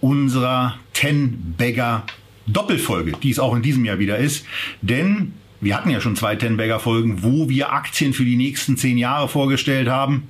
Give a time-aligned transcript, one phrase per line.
[0.00, 2.04] unserer Ten Bagger
[2.46, 4.44] Doppelfolge, die es auch in diesem Jahr wieder ist.
[4.82, 8.76] Denn wir hatten ja schon zwei Ten Bagger Folgen, wo wir Aktien für die nächsten
[8.76, 10.28] zehn Jahre vorgestellt haben.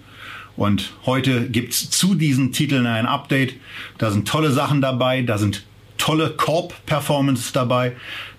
[0.56, 3.54] Und heute gibt's zu diesen Titeln ein Update.
[3.98, 5.64] Da sind tolle Sachen dabei, da sind
[5.96, 7.92] tolle Korb-Performance dabei,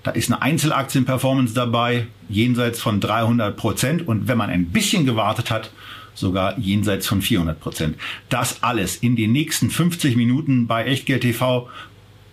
[0.04, 4.08] da ist eine Einzelaktien-Performance dabei, jenseits von 300 Prozent.
[4.08, 5.72] Und wenn man ein bisschen gewartet hat,
[6.14, 7.98] sogar jenseits von 400 Prozent.
[8.30, 11.70] Das alles in den nächsten 50 Minuten bei Echtgeld TV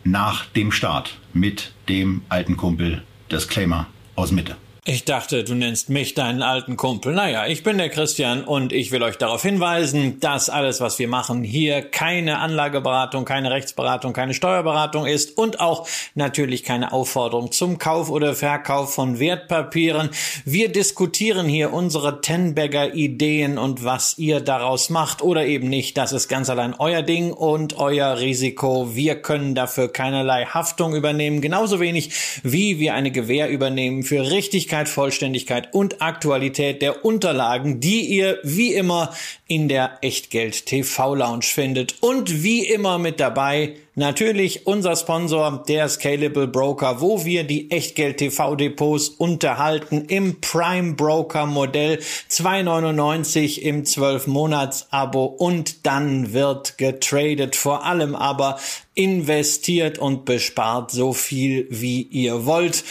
[0.04, 4.56] nach dem Start mit dem alten Kumpel Disclaimer aus Mitte.
[4.90, 7.12] Ich dachte, du nennst mich deinen alten Kumpel.
[7.12, 11.08] Naja, ich bin der Christian und ich will euch darauf hinweisen, dass alles, was wir
[11.08, 17.76] machen, hier keine Anlageberatung, keine Rechtsberatung, keine Steuerberatung ist und auch natürlich keine Aufforderung zum
[17.76, 20.08] Kauf oder Verkauf von Wertpapieren.
[20.46, 25.98] Wir diskutieren hier unsere Tenbagger Ideen und was ihr daraus macht oder eben nicht.
[25.98, 28.94] Das ist ganz allein euer Ding und euer Risiko.
[28.94, 34.77] Wir können dafür keinerlei Haftung übernehmen, genauso wenig wie wir eine Gewähr übernehmen für Richtigkeit
[34.78, 39.12] Richtigkeit, Vollständigkeit und Aktualität der Unterlagen, die ihr wie immer
[39.46, 41.96] in der Echtgeld TV Lounge findet.
[42.00, 48.18] Und wie immer mit dabei natürlich unser Sponsor, der Scalable Broker, wo wir die Echtgeld
[48.18, 51.98] TV Depots unterhalten im Prime Broker Modell.
[52.30, 58.58] 2,99 im 12 Monats Abo und dann wird getradet, vor allem aber
[58.94, 62.84] investiert und bespart so viel wie ihr wollt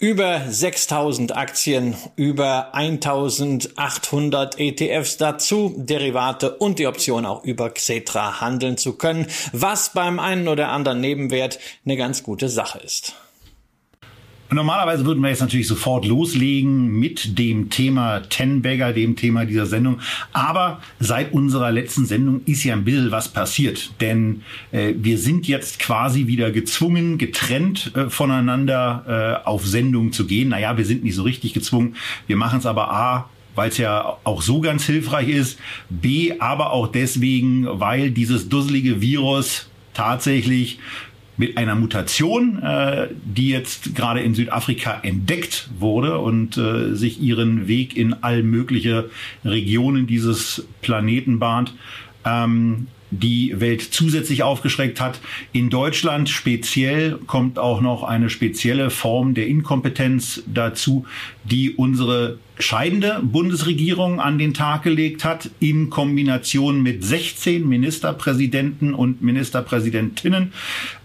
[0.00, 8.78] über 6000 Aktien, über 1800 ETFs dazu, Derivate und die Option auch über Xetra handeln
[8.78, 13.14] zu können, was beim einen oder anderen Nebenwert eine ganz gute Sache ist.
[14.52, 19.66] Normalerweise würden wir jetzt natürlich sofort loslegen mit dem Thema Ten Bagger, dem Thema dieser
[19.66, 20.00] Sendung.
[20.32, 23.92] Aber seit unserer letzten Sendung ist ja ein bisschen was passiert.
[24.00, 30.26] Denn äh, wir sind jetzt quasi wieder gezwungen, getrennt äh, voneinander äh, auf Sendung zu
[30.26, 30.48] gehen.
[30.48, 31.94] Naja, wir sind nicht so richtig gezwungen.
[32.26, 35.60] Wir machen es aber A, weil es ja auch so ganz hilfreich ist.
[35.90, 40.78] B, aber auch deswegen, weil dieses dusselige Virus tatsächlich
[41.40, 47.66] mit einer Mutation, äh, die jetzt gerade in Südafrika entdeckt wurde und äh, sich ihren
[47.66, 49.08] Weg in all mögliche
[49.42, 51.72] Regionen dieses Planeten bahnt.
[52.26, 55.18] Ähm, die Welt zusätzlich aufgeschreckt hat.
[55.50, 61.06] In Deutschland speziell kommt auch noch eine spezielle Form der Inkompetenz dazu,
[61.42, 69.22] die unsere scheidende Bundesregierung an den Tag gelegt hat, in Kombination mit 16 Ministerpräsidenten und
[69.22, 70.52] Ministerpräsidentinnen,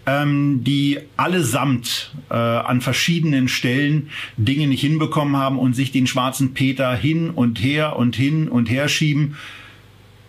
[0.06, 6.54] ähm, die allesamt äh, an verschiedenen Stellen Dinge nicht hinbekommen haben und sich den schwarzen
[6.54, 9.36] Peter hin und her und hin und her schieben.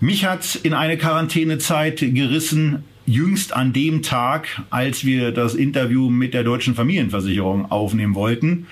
[0.00, 6.34] Mich hat in eine Quarantänezeit gerissen, jüngst an dem Tag, als wir das Interview mit
[6.34, 8.66] der deutschen Familienversicherung aufnehmen wollten.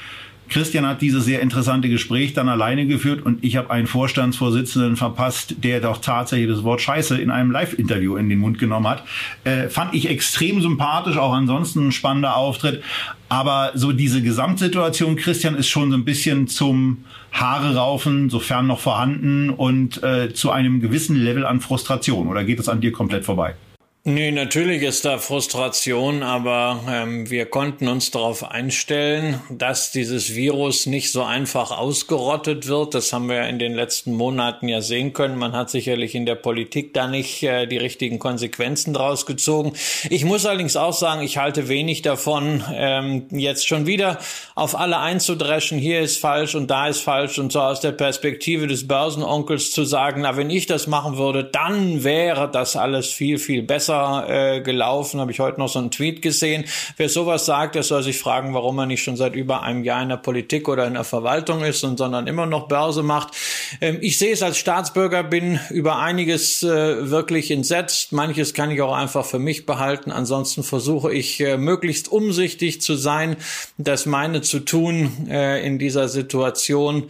[0.49, 5.57] Christian hat dieses sehr interessante Gespräch dann alleine geführt und ich habe einen Vorstandsvorsitzenden verpasst,
[5.65, 9.05] der doch tatsächlich das Wort Scheiße in einem Live-Interview in den Mund genommen hat.
[9.45, 12.83] Äh, fand ich extrem sympathisch, auch ansonsten ein spannender Auftritt.
[13.29, 18.81] Aber so diese Gesamtsituation, Christian, ist schon so ein bisschen zum Haare raufen, sofern noch
[18.81, 22.29] vorhanden und äh, zu einem gewissen Level an Frustration.
[22.29, 23.55] Oder geht es an dir komplett vorbei?
[24.07, 30.85] Nee, natürlich ist da Frustration, aber ähm, wir konnten uns darauf einstellen, dass dieses Virus
[30.85, 32.93] nicht so einfach ausgerottet wird.
[32.93, 35.39] Das haben wir in den letzten Monaten ja sehen können.
[35.39, 39.73] Man hat sicherlich in der Politik da nicht äh, die richtigen Konsequenzen draus gezogen.
[40.11, 44.19] Ich muss allerdings auch sagen, ich halte wenig davon, ähm, jetzt schon wieder
[44.55, 45.79] auf alle einzudreschen.
[45.79, 49.87] Hier ist falsch und da ist falsch und so aus der Perspektive des Börsenonkels zu
[49.87, 54.29] sagen, na, wenn ich das machen würde, dann wäre das alles viel, viel besser besser
[54.29, 56.65] äh, gelaufen, habe ich heute noch so einen Tweet gesehen.
[56.97, 60.03] Wer sowas sagt, der soll sich fragen, warum er nicht schon seit über einem Jahr
[60.03, 63.35] in der Politik oder in der Verwaltung ist und sondern immer noch Börse macht.
[63.81, 68.13] Ähm, ich sehe es als Staatsbürger, bin über einiges äh, wirklich entsetzt.
[68.13, 70.11] Manches kann ich auch einfach für mich behalten.
[70.11, 73.37] Ansonsten versuche ich äh, möglichst umsichtig zu sein,
[73.79, 77.05] das meine zu tun äh, in dieser Situation.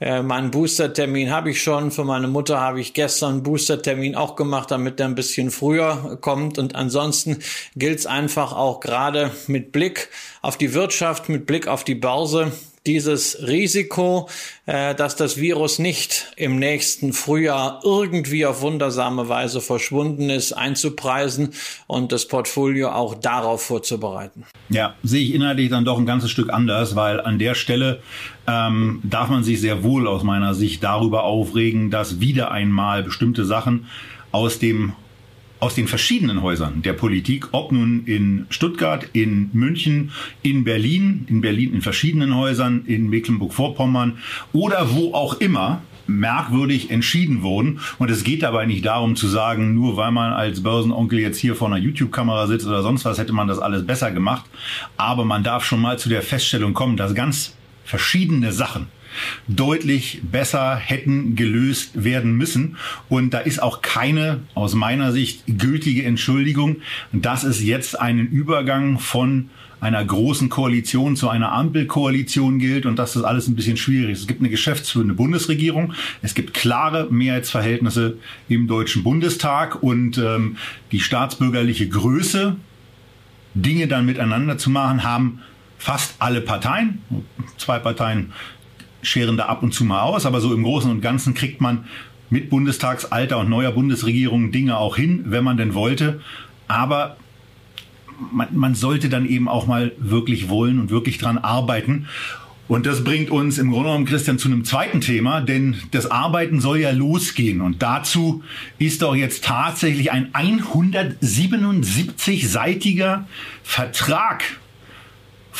[0.00, 1.90] Äh, meinen Boostertermin habe ich schon.
[1.90, 6.18] Für meine Mutter habe ich gestern einen Boostertermin auch gemacht, damit er ein bisschen früher
[6.20, 6.58] kommt kommt.
[6.58, 7.38] Und ansonsten
[7.76, 10.08] gilt es einfach auch gerade mit Blick
[10.42, 12.52] auf die Wirtschaft, mit Blick auf die Börse,
[12.86, 14.28] dieses Risiko,
[14.66, 21.50] äh, dass das Virus nicht im nächsten Frühjahr irgendwie auf wundersame Weise verschwunden ist, einzupreisen
[21.86, 24.44] und das Portfolio auch darauf vorzubereiten.
[24.70, 28.02] Ja, sehe ich inhaltlich dann doch ein ganzes Stück anders, weil an der Stelle
[28.46, 33.44] ähm, darf man sich sehr wohl aus meiner Sicht darüber aufregen, dass wieder einmal bestimmte
[33.44, 33.86] Sachen
[34.32, 34.92] aus dem
[35.60, 40.10] aus den verschiedenen Häusern der Politik, ob nun in Stuttgart, in München,
[40.42, 44.18] in Berlin, in Berlin in verschiedenen Häusern, in Mecklenburg-Vorpommern
[44.52, 47.80] oder wo auch immer, merkwürdig entschieden wurden.
[47.98, 51.54] Und es geht dabei nicht darum zu sagen, nur weil man als Börsenonkel jetzt hier
[51.54, 54.44] vor einer YouTube-Kamera sitzt oder sonst was, hätte man das alles besser gemacht.
[54.96, 57.54] Aber man darf schon mal zu der Feststellung kommen, dass ganz
[57.84, 58.88] verschiedene Sachen
[59.48, 62.76] deutlich besser hätten gelöst werden müssen.
[63.08, 66.76] Und da ist auch keine, aus meiner Sicht, gültige Entschuldigung,
[67.12, 73.14] dass es jetzt einen Übergang von einer großen Koalition zu einer Ampelkoalition gilt und dass
[73.14, 74.20] das alles ein bisschen schwierig ist.
[74.20, 78.18] Es gibt eine geschäftsführende Bundesregierung, es gibt klare Mehrheitsverhältnisse
[78.48, 80.56] im Deutschen Bundestag und ähm,
[80.92, 82.56] die staatsbürgerliche Größe,
[83.54, 85.40] Dinge dann miteinander zu machen, haben
[85.78, 87.02] fast alle Parteien,
[87.56, 88.32] zwei Parteien
[89.02, 91.84] scheren da ab und zu mal aus, aber so im Großen und Ganzen kriegt man
[92.30, 96.20] mit Bundestagsalter und neuer Bundesregierung Dinge auch hin, wenn man denn wollte.
[96.68, 97.16] Aber
[98.32, 102.06] man, man sollte dann eben auch mal wirklich wollen und wirklich dran arbeiten.
[102.68, 106.60] Und das bringt uns im Grunde genommen, Christian, zu einem zweiten Thema, denn das Arbeiten
[106.60, 107.62] soll ja losgehen.
[107.62, 108.44] Und dazu
[108.78, 113.26] ist doch jetzt tatsächlich ein 177-seitiger
[113.64, 114.44] Vertrag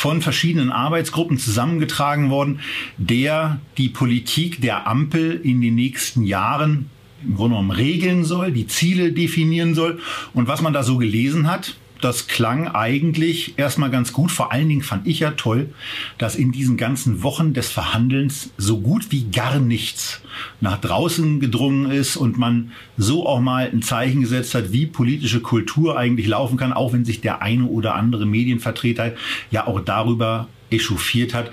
[0.00, 2.60] von verschiedenen Arbeitsgruppen zusammengetragen worden,
[2.96, 6.88] der die Politik der Ampel in den nächsten Jahren
[7.22, 10.00] im Grunde genommen regeln soll, die Ziele definieren soll.
[10.32, 14.30] Und was man da so gelesen hat, das klang eigentlich erstmal ganz gut.
[14.30, 15.70] Vor allen Dingen fand ich ja toll,
[16.18, 20.20] dass in diesen ganzen Wochen des Verhandelns so gut wie gar nichts
[20.60, 25.40] nach draußen gedrungen ist und man so auch mal ein Zeichen gesetzt hat, wie politische
[25.40, 29.14] Kultur eigentlich laufen kann, auch wenn sich der eine oder andere Medienvertreter
[29.50, 31.50] ja auch darüber echauffiert hat,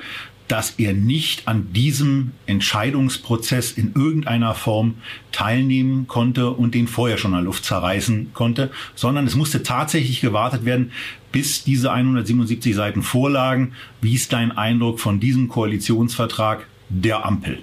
[0.48, 4.96] dass er nicht an diesem Entscheidungsprozess in irgendeiner Form
[5.32, 10.66] teilnehmen konnte und den vorher schon der Luft zerreißen konnte, sondern es musste tatsächlich gewartet
[10.66, 10.92] werden,
[11.32, 13.74] bis diese 177 Seiten vorlagen.
[14.02, 17.60] Wie ist dein Eindruck von diesem Koalitionsvertrag der Ampel?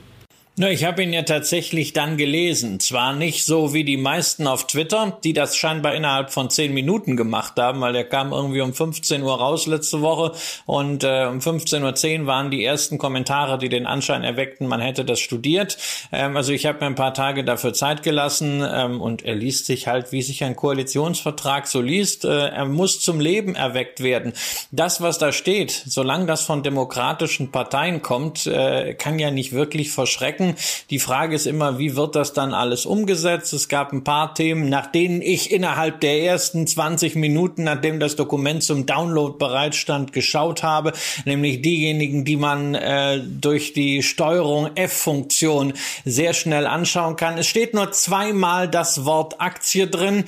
[0.56, 2.79] Na, ich habe ihn ja tatsächlich dann gelesen.
[2.79, 7.17] Zwar nicht so wie die meisten auf Twitter, die das scheinbar innerhalb von zehn Minuten
[7.17, 10.31] gemacht haben, weil der kam irgendwie um 15 Uhr raus letzte Woche
[10.65, 15.05] und äh, um 15.10 Uhr waren die ersten Kommentare, die den Anschein erweckten, man hätte
[15.05, 15.77] das studiert.
[16.12, 19.67] Ähm, also ich habe mir ein paar Tage dafür Zeit gelassen ähm, und er liest
[19.67, 22.25] sich halt, wie sich ein Koalitionsvertrag so liest.
[22.25, 24.33] Äh, er muss zum Leben erweckt werden.
[24.71, 29.91] Das, was da steht, solange das von demokratischen Parteien kommt, äh, kann ja nicht wirklich
[29.91, 30.61] verschrecken denken.
[30.91, 33.52] Die Frage ist immer, wie wird das dann alles umgesetzt?
[33.52, 38.17] Es gab ein paar Themen, nach denen ich innerhalb der ersten 20 Minuten, nachdem das
[38.17, 40.93] Dokument zum Download bereitstand, geschaut habe,
[41.25, 45.75] nämlich diejenigen, die man äh, durch die Steuerung F-Funktion
[46.05, 47.38] sehr schnell anschauen kann.
[47.38, 50.25] Es steht nur zweimal das Wort Aktie drin.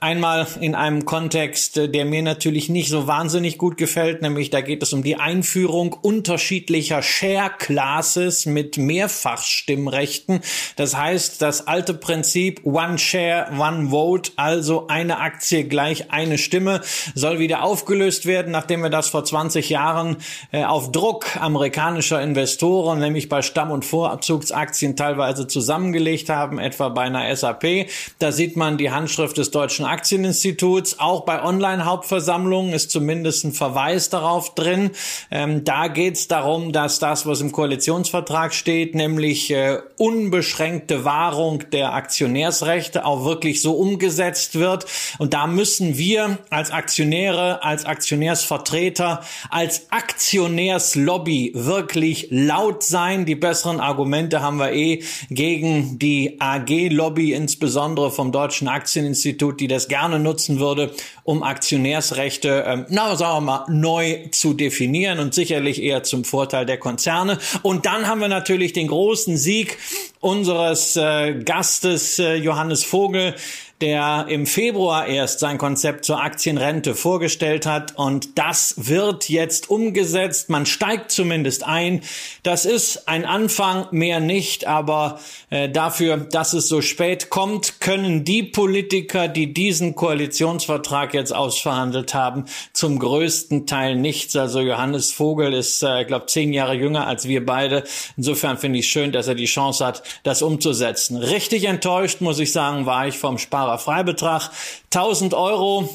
[0.00, 4.60] Einmal in einem Kontext, äh, der mir natürlich nicht so wahnsinnig gut gefällt, nämlich da
[4.60, 10.40] geht es um die Einführung unterschiedlicher Share Classes mit mehrfach Stimmrechten.
[10.76, 16.80] Das heißt, das alte Prinzip One Share, One Vote, also eine Aktie gleich eine Stimme,
[17.14, 20.16] soll wieder aufgelöst werden, nachdem wir das vor 20 Jahren
[20.52, 27.02] äh, auf Druck amerikanischer Investoren, nämlich bei Stamm- und Vorzugsaktien teilweise zusammengelegt haben, etwa bei
[27.02, 27.88] einer SAP.
[28.18, 31.00] Da sieht man die Handschrift des Deutschen Aktieninstituts.
[31.00, 34.92] Auch bei Online-Hauptversammlungen ist zumindest ein Verweis darauf drin.
[35.30, 41.70] Ähm, da geht es darum, dass das, was im Koalitionsvertrag steht, nämlich äh, unbeschränkte Wahrung
[41.70, 44.86] der Aktionärsrechte auch wirklich so umgesetzt wird.
[45.18, 53.24] Und da müssen wir als Aktionäre, als Aktionärsvertreter, als Aktionärslobby wirklich laut sein.
[53.24, 59.88] Die besseren Argumente haben wir eh gegen die AG-Lobby, insbesondere vom Deutschen Aktieninstitut, die das
[59.88, 60.92] gerne nutzen würde,
[61.24, 66.66] um Aktionärsrechte, ähm, na, sagen wir mal, neu zu definieren und sicherlich eher zum Vorteil
[66.66, 67.38] der Konzerne.
[67.62, 69.78] Und dann haben wir natürlich den großen Sieg
[70.20, 73.34] unseres äh, Gastes äh, Johannes Vogel,
[73.80, 80.50] der im Februar erst sein Konzept zur Aktienrente vorgestellt hat und das wird jetzt umgesetzt.
[80.50, 82.00] Man steigt zumindest ein.
[82.42, 85.20] Das ist ein Anfang, mehr nicht, aber
[85.50, 92.14] äh, dafür, dass es so spät kommt, können die Politiker, die diesen Koalitionsvertrag jetzt ausverhandelt
[92.14, 94.34] haben, zum größten Teil nichts.
[94.34, 97.84] Also Johannes Vogel ist, äh, glaube zehn Jahre jünger als wir beide.
[98.16, 101.16] Insofern finde ich schön, dass er die Chance hat, das umzusetzen.
[101.16, 104.50] Richtig enttäuscht, muss ich sagen, war ich vom Spaß Freibetrag.
[104.90, 105.88] 1000 Euro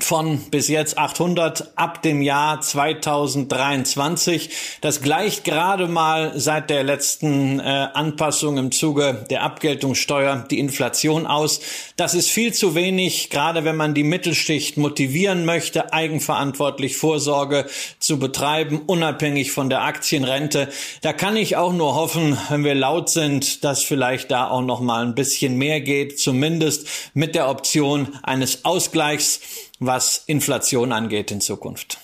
[0.00, 4.50] von bis jetzt 800 ab dem Jahr 2023.
[4.80, 11.26] Das gleicht gerade mal seit der letzten äh, Anpassung im Zuge der Abgeltungssteuer die Inflation
[11.26, 11.60] aus.
[11.96, 17.66] Das ist viel zu wenig, gerade wenn man die Mittelschicht motivieren möchte, eigenverantwortlich Vorsorge
[17.98, 20.68] zu betreiben, unabhängig von der Aktienrente.
[21.02, 24.80] Da kann ich auch nur hoffen, wenn wir laut sind, dass vielleicht da auch noch
[24.80, 29.40] mal ein bisschen mehr geht, zumindest mit der Option eines Ausgleichs
[29.78, 31.98] was Inflation angeht in Zukunft.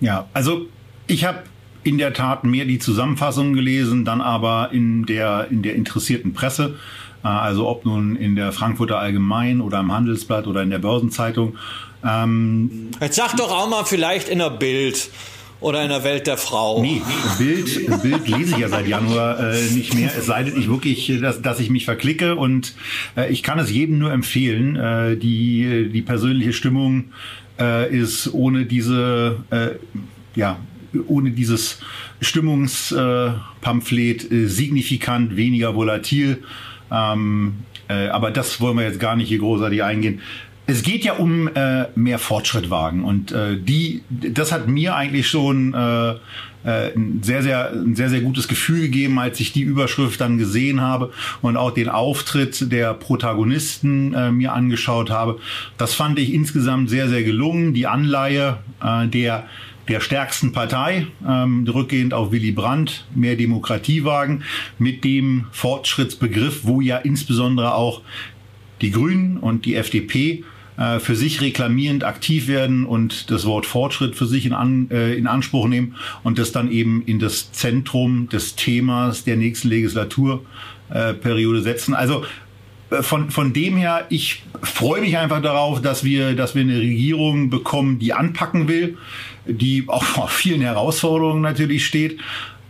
[0.00, 0.66] Ja, also
[1.06, 1.44] ich habe
[1.84, 6.76] in der Tat mehr die Zusammenfassungen gelesen, dann aber in der, in der interessierten Presse.
[7.24, 11.56] Äh, also ob nun in der Frankfurter Allgemein oder im Handelsblatt oder in der Börsenzeitung.
[12.04, 15.10] Ähm, Jetzt sag doch auch mal vielleicht in der Bild
[15.62, 16.82] oder in der Welt der Frau?
[16.82, 17.00] Nee,
[17.38, 21.12] Bild, Bild lese ich ja seit Januar äh, nicht mehr, es sei denn ich wirklich,
[21.20, 22.74] dass, dass ich mich verklicke und
[23.16, 24.76] äh, ich kann es jedem nur empfehlen.
[24.76, 27.06] Äh, die, die persönliche Stimmung
[27.58, 29.70] äh, ist ohne diese, äh,
[30.34, 30.58] ja,
[31.06, 31.78] ohne dieses
[32.20, 36.42] Stimmungspamphlet äh, signifikant weniger volatil.
[36.90, 37.54] Ähm,
[37.88, 40.20] äh, aber das wollen wir jetzt gar nicht hier großartig eingehen.
[40.66, 45.28] Es geht ja um äh, mehr Fortschritt wagen und äh, die, das hat mir eigentlich
[45.28, 46.14] schon äh,
[46.64, 50.38] äh, ein sehr, sehr, ein sehr, sehr gutes Gefühl gegeben, als ich die Überschrift dann
[50.38, 55.38] gesehen habe und auch den Auftritt der Protagonisten äh, mir angeschaut habe.
[55.78, 57.74] Das fand ich insgesamt sehr, sehr gelungen.
[57.74, 59.48] Die Anleihe äh, der
[59.88, 64.44] der stärksten Partei, ähm, rückgehend auf Willy Brandt, mehr Demokratie wagen,
[64.78, 68.02] mit dem Fortschrittsbegriff, wo ja insbesondere auch
[68.82, 70.44] die Grünen und die FDP
[70.76, 75.14] äh, für sich reklamierend aktiv werden und das Wort Fortschritt für sich in, an, äh,
[75.14, 81.58] in Anspruch nehmen und das dann eben in das Zentrum des Themas der nächsten Legislaturperiode
[81.58, 81.94] äh, setzen.
[81.94, 82.24] Also
[82.90, 86.78] äh, von, von dem her, ich freue mich einfach darauf, dass wir, dass wir eine
[86.78, 88.96] Regierung bekommen, die anpacken will,
[89.46, 92.18] die auch vor vielen Herausforderungen natürlich steht,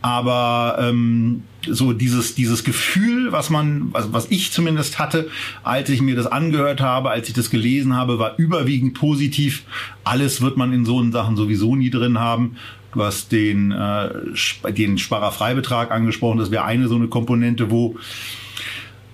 [0.03, 5.29] aber ähm, so dieses dieses Gefühl, was man, was, was ich zumindest hatte,
[5.63, 9.63] als ich mir das angehört habe, als ich das gelesen habe, war überwiegend positiv.
[10.05, 12.57] Alles wird man in so Sachen sowieso nie drin haben.
[12.93, 16.39] Du hast den äh, den Sparerfreibetrag angesprochen.
[16.39, 17.97] Das wäre eine so eine Komponente, wo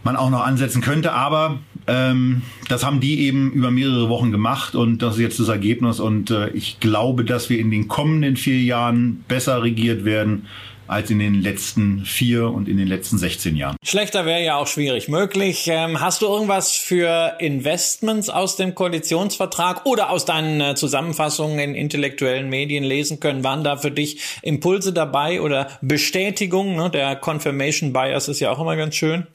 [0.05, 1.13] man auch noch ansetzen könnte.
[1.13, 5.49] Aber ähm, das haben die eben über mehrere Wochen gemacht und das ist jetzt das
[5.49, 6.01] Ergebnis.
[6.01, 10.47] Und äh, ich glaube, dass wir in den kommenden vier Jahren besser regiert werden
[10.89, 13.77] als in den letzten vier und in den letzten 16 Jahren.
[13.85, 15.69] Schlechter wäre ja auch schwierig möglich.
[15.69, 21.75] Ähm, hast du irgendwas für Investments aus dem Koalitionsvertrag oder aus deinen äh, Zusammenfassungen in
[21.75, 23.45] intellektuellen Medien lesen können?
[23.45, 26.77] Waren da für dich Impulse dabei oder Bestätigung?
[26.77, 26.91] Ne?
[26.91, 29.27] Der Confirmation Bias ist ja auch immer ganz schön.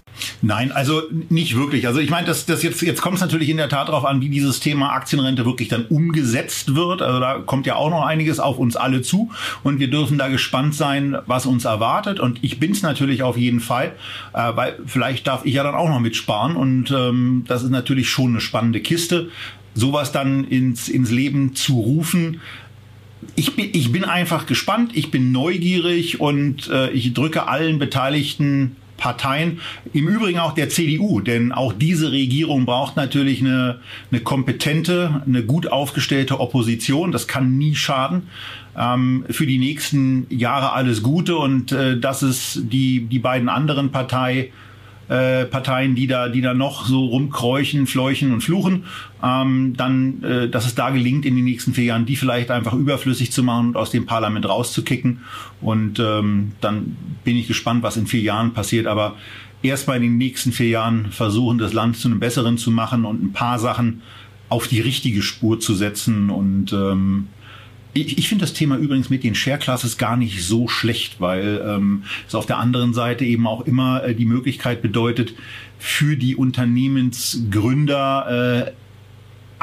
[0.42, 1.88] Nein, also nicht wirklich.
[1.88, 4.22] Also ich meine, das, das jetzt, jetzt kommt es natürlich in der Tat darauf an,
[4.22, 7.02] wie dieses Thema Aktienrente wirklich dann umgesetzt wird.
[7.02, 9.32] Also da kommt ja auch noch einiges auf uns alle zu
[9.64, 12.20] und wir dürfen da gespannt sein, was uns erwartet.
[12.20, 13.94] Und ich bin es natürlich auf jeden Fall,
[14.34, 18.10] äh, weil vielleicht darf ich ja dann auch noch mitsparen und ähm, das ist natürlich
[18.10, 19.30] schon eine spannende Kiste.
[19.76, 22.42] Sowas dann ins, ins Leben zu rufen,
[23.36, 28.76] ich bin, ich bin einfach gespannt, ich bin neugierig und äh, ich drücke allen Beteiligten
[28.98, 29.60] Parteien,
[29.92, 33.80] im Übrigen auch der CDU, denn auch diese Regierung braucht natürlich eine,
[34.12, 37.12] eine kompetente, eine gut aufgestellte Opposition.
[37.12, 38.30] Das kann nie schaden.
[38.78, 43.92] Ähm, für die nächsten Jahre alles Gute und äh, das ist die, die beiden anderen
[43.92, 44.52] Partei,
[45.10, 48.86] äh, Parteien, die da, die da noch so rumkräuchen, fleuchen und fluchen,
[49.24, 52.74] ähm, dann, äh, dass es da gelingt, in den nächsten vier Jahren die vielleicht einfach
[52.74, 55.20] überflüssig zu machen und aus dem Parlament rauszukicken.
[55.62, 58.88] Und ähm, dann bin ich gespannt, was in vier Jahren passiert.
[58.88, 59.16] Aber
[59.62, 63.24] erstmal in den nächsten vier Jahren versuchen, das Land zu einem besseren zu machen und
[63.24, 64.02] ein paar Sachen
[64.50, 67.28] auf die richtige Spur zu setzen und ähm,
[67.94, 71.64] ich, ich finde das Thema übrigens mit den Share Classes gar nicht so schlecht, weil
[71.66, 75.34] ähm, es auf der anderen Seite eben auch immer äh, die Möglichkeit bedeutet,
[75.78, 78.72] für die Unternehmensgründer äh,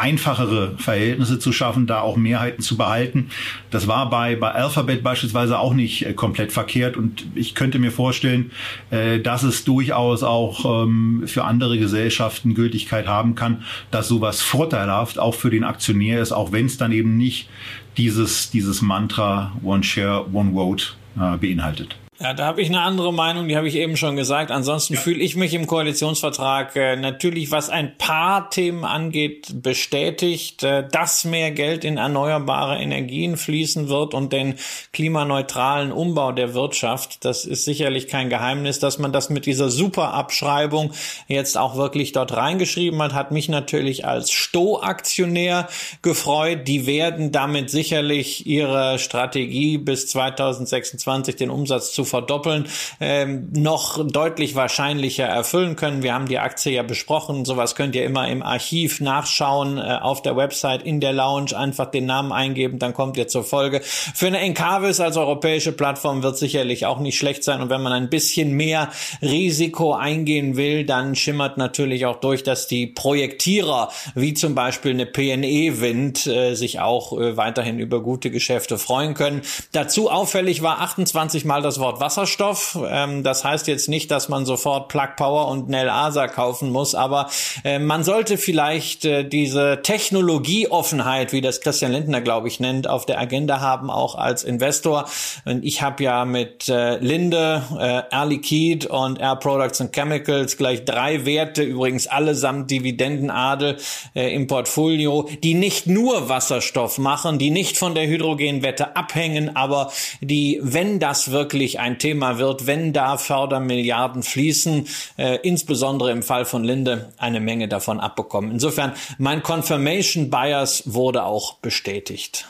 [0.00, 3.28] einfachere Verhältnisse zu schaffen, da auch Mehrheiten zu behalten.
[3.70, 7.92] Das war bei, bei Alphabet beispielsweise auch nicht äh, komplett verkehrt und ich könnte mir
[7.92, 8.50] vorstellen,
[8.90, 15.18] äh, dass es durchaus auch ähm, für andere Gesellschaften Gültigkeit haben kann, dass sowas vorteilhaft
[15.18, 17.50] auch für den Aktionär ist, auch wenn es dann eben nicht
[17.96, 20.84] dieses, dieses Mantra One Share, One Vote
[21.16, 21.96] äh, beinhaltet.
[22.22, 24.50] Ja, da habe ich eine andere Meinung, die habe ich eben schon gesagt.
[24.50, 25.00] Ansonsten ja.
[25.00, 31.24] fühle ich mich im Koalitionsvertrag äh, natürlich, was ein paar Themen angeht, bestätigt, äh, dass
[31.24, 34.56] mehr Geld in erneuerbare Energien fließen wird und den
[34.92, 37.24] klimaneutralen Umbau der Wirtschaft.
[37.24, 40.92] Das ist sicherlich kein Geheimnis, dass man das mit dieser Superabschreibung
[41.26, 45.68] jetzt auch wirklich dort reingeschrieben hat, hat mich natürlich als Sto-Aktionär
[46.02, 46.68] gefreut.
[46.68, 52.66] Die werden damit sicherlich ihre Strategie bis 2026 den Umsatz zu verdoppeln,
[53.00, 56.02] ähm, noch deutlich wahrscheinlicher erfüllen können.
[56.02, 57.44] Wir haben die Aktie ja besprochen.
[57.44, 61.90] Sowas könnt ihr immer im Archiv nachschauen, äh, auf der Website, in der Lounge, einfach
[61.90, 63.80] den Namen eingeben, dann kommt ihr zur Folge.
[63.82, 67.60] Für eine Encarvis als europäische Plattform wird sicherlich auch nicht schlecht sein.
[67.60, 68.90] Und wenn man ein bisschen mehr
[69.22, 75.06] Risiko eingehen will, dann schimmert natürlich auch durch, dass die Projektierer, wie zum Beispiel eine
[75.06, 79.42] PNE Wind, äh, sich auch äh, weiterhin über gute Geschäfte freuen können.
[79.72, 82.78] Dazu auffällig war 28 Mal das Wort Wasserstoff.
[82.88, 86.94] Ähm, das heißt jetzt nicht, dass man sofort Plug Power und Nel Asa kaufen muss,
[86.94, 87.28] aber
[87.64, 93.06] äh, man sollte vielleicht äh, diese Technologieoffenheit, wie das Christian Lindner, glaube ich, nennt, auf
[93.06, 95.06] der Agenda haben, auch als Investor.
[95.44, 100.56] Und ich habe ja mit äh, Linde, äh, Air Liquide und Air Products and Chemicals
[100.56, 103.76] gleich drei Werte, übrigens allesamt Dividendenadel
[104.14, 109.92] äh, im Portfolio, die nicht nur Wasserstoff machen, die nicht von der Hydrogenwette abhängen, aber
[110.20, 116.44] die, wenn das wirklich ein Thema wird, wenn da Fördermilliarden fließen, äh, insbesondere im Fall
[116.44, 118.52] von Linde, eine Menge davon abbekommen.
[118.52, 122.46] Insofern, mein Confirmation Bias wurde auch bestätigt.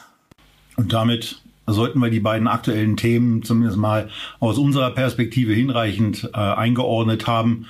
[0.77, 4.11] Und damit sollten wir die beiden aktuellen Themen zumindest mal
[4.41, 7.67] aus unserer Perspektive hinreichend äh, eingeordnet haben.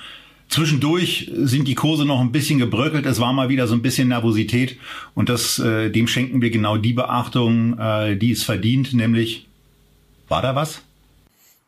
[0.49, 3.05] Zwischendurch sind die Kurse noch ein bisschen gebröckelt.
[3.05, 4.77] Es war mal wieder so ein bisschen Nervosität
[5.15, 9.47] und das, äh, dem schenken wir genau die Beachtung, äh, die es verdient, nämlich
[10.27, 10.81] war da was?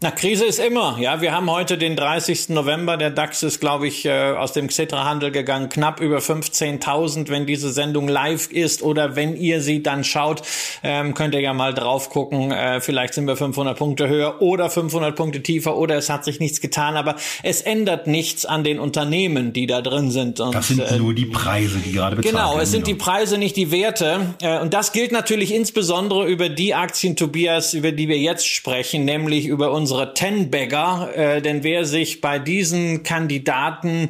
[0.03, 0.98] Na, Krise ist immer.
[1.00, 2.50] Ja, wir haben heute den 30.
[2.50, 2.98] November.
[2.98, 7.29] Der DAX ist, glaube ich, äh, aus dem Xetra-Handel gegangen, knapp über 15.000.
[7.29, 10.41] Wenn diese Sendung live ist oder wenn ihr sie dann schaut,
[10.83, 12.51] ähm, könnt ihr ja mal drauf gucken.
[12.51, 16.42] Äh, vielleicht sind wir 500 Punkte höher oder 500 Punkte tiefer oder es hat sich
[16.42, 16.98] nichts getan.
[16.98, 20.42] Aber es ändert nichts an den Unternehmen, die da drin sind.
[20.42, 22.51] Und, das sind äh, nur die Preise, die gerade bezahlt genau, werden.
[22.51, 24.35] Genau, es sind die Preise, nicht die Werte.
[24.42, 29.05] Äh, und das gilt natürlich insbesondere über die Aktien, Tobias, über die wir jetzt sprechen,
[29.05, 34.10] nämlich über unsere unsere Ten-Bagger, äh, denn wer sich bei diesen Kandidaten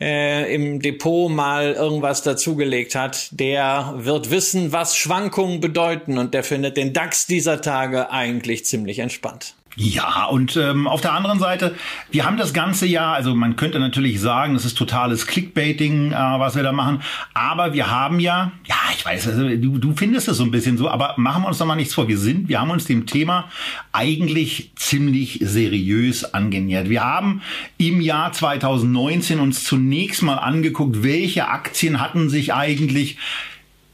[0.00, 6.44] äh, im Depot mal irgendwas dazugelegt hat, der wird wissen, was Schwankungen bedeuten und der
[6.44, 9.56] findet den DAX dieser Tage eigentlich ziemlich entspannt.
[9.76, 11.74] Ja, und ähm, auf der anderen Seite,
[12.12, 16.14] wir haben das ganze Jahr, also man könnte natürlich sagen, es ist totales Clickbaiting, äh,
[16.14, 17.02] was wir da machen,
[17.34, 20.78] aber wir haben ja, ja, ich weiß, also, du, du findest es so ein bisschen
[20.78, 22.06] so, aber machen wir uns doch mal nichts vor.
[22.06, 23.48] Wir sind, wir haben uns dem Thema
[23.92, 26.88] eigentlich ziemlich seriös angenähert.
[26.88, 27.42] Wir haben
[27.76, 33.18] im Jahr 2019 uns zunächst mal angeguckt, welche Aktien hatten sich eigentlich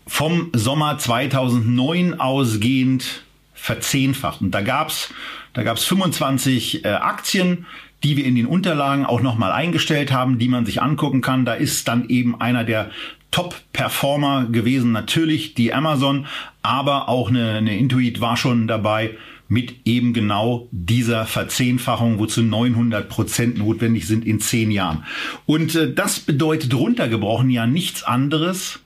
[0.06, 3.22] vom Sommer 2009 ausgehend
[3.60, 4.40] verzehnfacht.
[4.40, 5.12] Und da gab's
[5.52, 7.66] da gab es 25 äh, Aktien,
[8.02, 11.44] die wir in den Unterlagen auch nochmal eingestellt haben, die man sich angucken kann.
[11.44, 12.90] Da ist dann eben einer der
[13.30, 16.26] Top-Performer gewesen, natürlich die Amazon,
[16.62, 19.16] aber auch eine, eine Intuit war schon dabei
[19.48, 25.04] mit eben genau dieser Verzehnfachung, wozu 900 Prozent notwendig sind in zehn Jahren.
[25.46, 28.78] Und äh, das bedeutet runtergebrochen ja nichts anderes,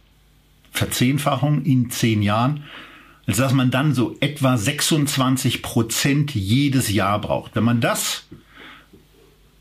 [0.72, 2.64] Verzehnfachung in zehn Jahren,
[3.26, 7.54] als dass man dann so etwa 26 Prozent jedes Jahr braucht.
[7.54, 8.26] Wenn man das,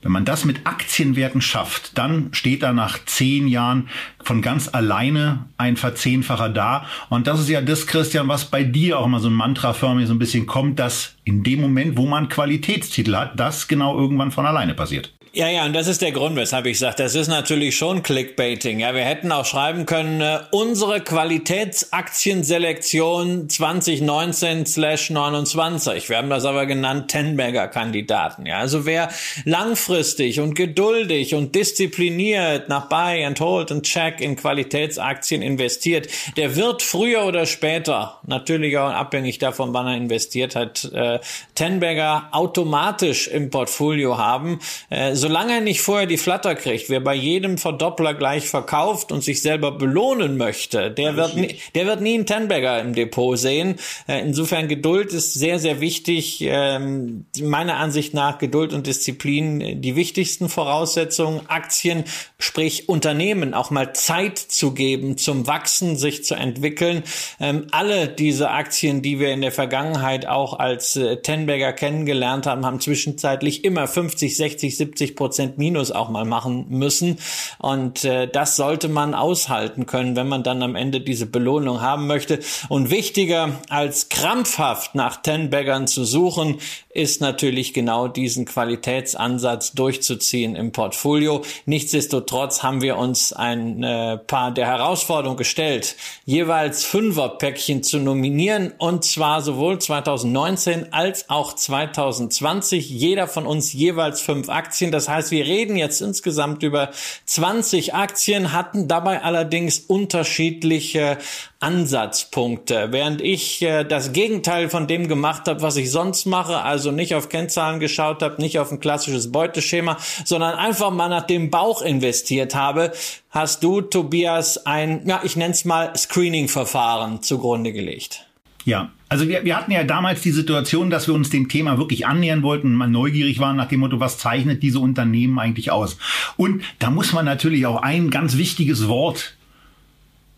[0.02, 3.88] wenn man das mit Aktienwerten schafft, dann steht da nach zehn Jahren
[4.22, 6.86] von ganz alleine ein Verzehnfacher da.
[7.10, 10.14] Und das ist ja das, Christian, was bei dir auch immer so ein Mantra-förmig so
[10.14, 14.46] ein bisschen kommt, dass in dem Moment, wo man Qualitätstitel hat, das genau irgendwann von
[14.46, 15.14] alleine passiert.
[15.36, 18.82] Ja, ja, und das ist der Grund, weshalb ich sage, das ist natürlich schon Clickbaiting.
[18.82, 26.10] Ja, wir hätten auch schreiben können, äh, unsere Qualitätsaktienselektion 2019/29.
[26.10, 28.46] Wir haben das aber genannt Tenberger Kandidaten.
[28.46, 29.10] Ja, also wer
[29.44, 36.56] langfristig und geduldig und diszipliniert nach Buy and Hold and Check in Qualitätsaktien investiert, der
[36.56, 41.18] wird früher oder später, natürlich auch abhängig davon, wann er investiert hat, äh,
[41.56, 44.60] Tenberger automatisch im Portfolio haben.
[44.92, 49.24] Äh, solange er nicht vorher die Flatter kriegt, wer bei jedem Verdoppler gleich verkauft und
[49.24, 53.76] sich selber belohnen möchte, der wird, nie, der wird nie einen Tenbagger im Depot sehen.
[54.06, 56.40] Äh, insofern Geduld ist sehr, sehr wichtig.
[56.42, 61.40] Ähm, meiner Ansicht nach Geduld und Disziplin die wichtigsten Voraussetzungen.
[61.48, 62.04] Aktien,
[62.38, 67.04] sprich Unternehmen, auch mal Zeit zu geben zum Wachsen, sich zu entwickeln.
[67.40, 72.66] Ähm, alle diese Aktien, die wir in der Vergangenheit auch als äh, Tenbagger kennengelernt haben,
[72.66, 77.20] haben zwischenzeitlich immer 50, 60, 70 Prozent Minus auch mal machen müssen.
[77.60, 82.08] Und äh, das sollte man aushalten können, wenn man dann am Ende diese Belohnung haben
[82.08, 82.40] möchte.
[82.70, 86.60] Und wichtiger als krampfhaft nach Tenbaggern zu suchen,
[86.94, 91.42] ist natürlich genau diesen Qualitätsansatz durchzuziehen im Portfolio.
[91.66, 95.96] Nichtsdestotrotz haben wir uns ein äh, paar der Herausforderungen gestellt,
[96.26, 102.90] jeweils Fünferpäckchen zu nominieren und zwar sowohl 2019 als auch 2020.
[102.90, 104.92] Jeder von uns jeweils fünf Aktien.
[104.92, 106.92] Das heißt, wir reden jetzt insgesamt über
[107.26, 111.18] 20 Aktien, hatten dabei allerdings unterschiedliche
[111.60, 112.88] Ansatzpunkte.
[112.92, 117.16] Während ich äh, das Gegenteil von dem gemacht habe, was ich sonst mache, also nicht
[117.16, 121.82] auf Kennzahlen geschaut habe, nicht auf ein klassisches Beuteschema, sondern einfach mal nach dem Bauch
[121.82, 122.92] investiert habe,
[123.30, 128.26] hast du, Tobias, ein, ja, ich nenne es mal Screening-Verfahren zugrunde gelegt.
[128.66, 132.08] Ja, also wir, wir hatten ja damals die Situation, dass wir uns dem Thema wirklich
[132.08, 135.98] annähern wollten und mal neugierig waren nach dem Motto, was zeichnet diese Unternehmen eigentlich aus?
[136.38, 139.36] Und da muss man natürlich auch ein ganz wichtiges Wort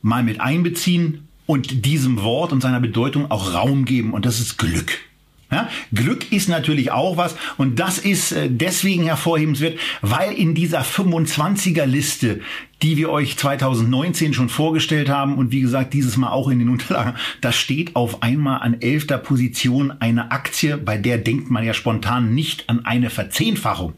[0.02, 4.14] mal mit einbeziehen und diesem Wort und seiner Bedeutung auch Raum geben.
[4.14, 5.00] Und das ist Glück.
[5.52, 10.82] Ja, Glück ist natürlich auch was und das ist äh, deswegen hervorhebenswert, weil in dieser
[10.82, 12.42] 25er Liste,
[12.82, 16.70] die wir euch 2019 schon vorgestellt haben und wie gesagt dieses Mal auch in den
[16.76, 21.76] Unterlagen, da steht auf einmal an elfter Position eine Aktie, bei der denkt man ja
[21.76, 23.94] spontan nicht an eine Verzehnfachung.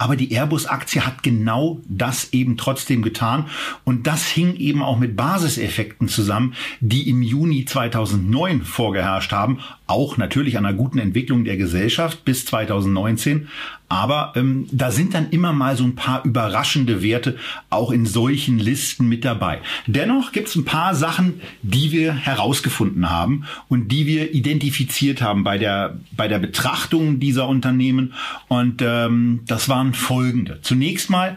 [0.00, 3.44] Aber die Airbus-Aktie hat genau das eben trotzdem getan.
[3.84, 9.58] Und das hing eben auch mit Basiseffekten zusammen, die im Juni 2009 vorgeherrscht haben.
[9.86, 13.48] Auch natürlich an einer guten Entwicklung der Gesellschaft bis 2019.
[13.90, 17.36] Aber ähm, da sind dann immer mal so ein paar überraschende Werte
[17.70, 19.60] auch in solchen Listen mit dabei.
[19.88, 25.42] Dennoch gibt es ein paar Sachen, die wir herausgefunden haben und die wir identifiziert haben
[25.42, 28.14] bei der, bei der Betrachtung dieser Unternehmen.
[28.46, 30.60] Und ähm, das waren folgende.
[30.62, 31.36] Zunächst mal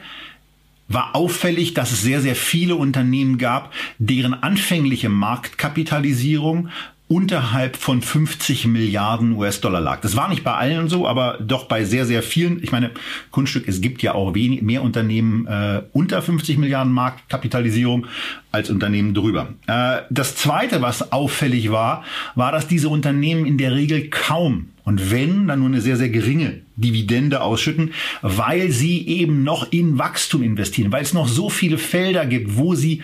[0.87, 6.69] war auffällig, dass es sehr, sehr viele Unternehmen gab, deren anfängliche Marktkapitalisierung
[7.07, 10.01] unterhalb von 50 Milliarden US-Dollar lag.
[10.01, 12.63] Das war nicht bei allen so, aber doch bei sehr, sehr vielen.
[12.63, 12.91] Ich meine,
[13.29, 18.07] Kunststück, es gibt ja auch wenig, mehr Unternehmen äh, unter 50 Milliarden Marktkapitalisierung
[18.51, 19.49] als Unternehmen drüber.
[19.67, 22.03] Äh, das Zweite, was auffällig war,
[22.35, 26.09] war, dass diese Unternehmen in der Regel kaum und wenn, dann nur eine sehr, sehr
[26.09, 31.77] geringe Dividende ausschütten, weil sie eben noch in Wachstum investieren, weil es noch so viele
[31.77, 33.01] Felder gibt, wo sie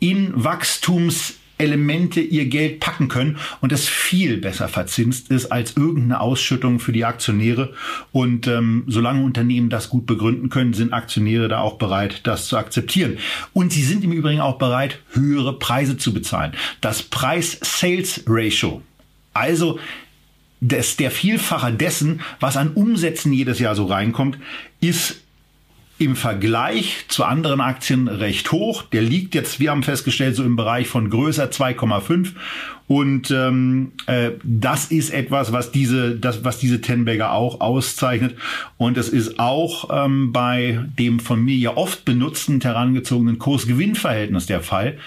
[0.00, 6.20] in Wachstums Elemente ihr Geld packen können und das viel besser verzinst ist als irgendeine
[6.20, 7.72] Ausschüttung für die Aktionäre.
[8.10, 12.56] Und ähm, solange Unternehmen das gut begründen können, sind Aktionäre da auch bereit, das zu
[12.58, 13.18] akzeptieren.
[13.52, 16.52] Und sie sind im Übrigen auch bereit, höhere Preise zu bezahlen.
[16.80, 18.82] Das Preis-Sales-Ratio,
[19.32, 19.78] also
[20.60, 24.38] des, der Vielfacher dessen, was an Umsätzen jedes Jahr so reinkommt,
[24.80, 25.21] ist
[26.02, 28.82] im Vergleich zu anderen Aktien recht hoch.
[28.82, 32.32] Der liegt jetzt, wir haben festgestellt, so im Bereich von größer 2,5.
[32.88, 38.36] Und ähm, äh, das ist etwas, was diese, das, was diese Tenbagger auch auszeichnet.
[38.76, 44.60] Und es ist auch ähm, bei dem von mir ja oft benutzten herangezogenen Kurs-Gewinn-Verhältnis der
[44.60, 44.98] Fall,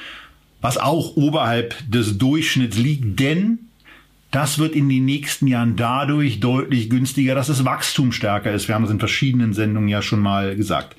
[0.61, 3.64] was auch oberhalb des Durchschnitts liegt, denn
[4.35, 8.67] das wird in den nächsten Jahren dadurch deutlich günstiger, dass das Wachstum stärker ist.
[8.67, 10.97] Wir haben das in verschiedenen Sendungen ja schon mal gesagt.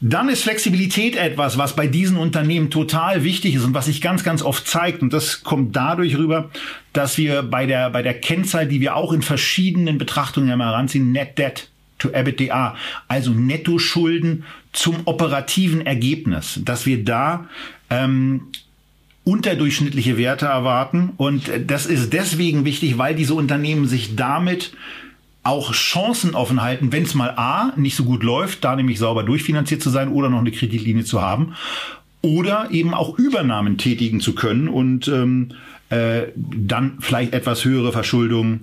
[0.00, 4.22] Dann ist Flexibilität etwas, was bei diesen Unternehmen total wichtig ist und was sich ganz,
[4.22, 5.02] ganz oft zeigt.
[5.02, 6.50] Und das kommt dadurch rüber,
[6.92, 11.10] dass wir bei der, bei der Kennzahl, die wir auch in verschiedenen Betrachtungen einmal heranziehen,
[11.10, 12.76] Net Debt to EBITDA,
[13.08, 17.48] also Nettoschulden zum operativen Ergebnis, dass wir da
[17.90, 18.42] ähm,
[19.28, 21.10] unterdurchschnittliche Werte erwarten.
[21.18, 24.72] Und das ist deswegen wichtig, weil diese Unternehmen sich damit
[25.42, 29.24] auch Chancen offen halten, wenn es mal A nicht so gut läuft, da nämlich sauber
[29.24, 31.54] durchfinanziert zu sein oder noch eine Kreditlinie zu haben
[32.22, 35.52] oder eben auch Übernahmen tätigen zu können und ähm,
[35.90, 38.60] äh, dann vielleicht etwas höhere Verschuldung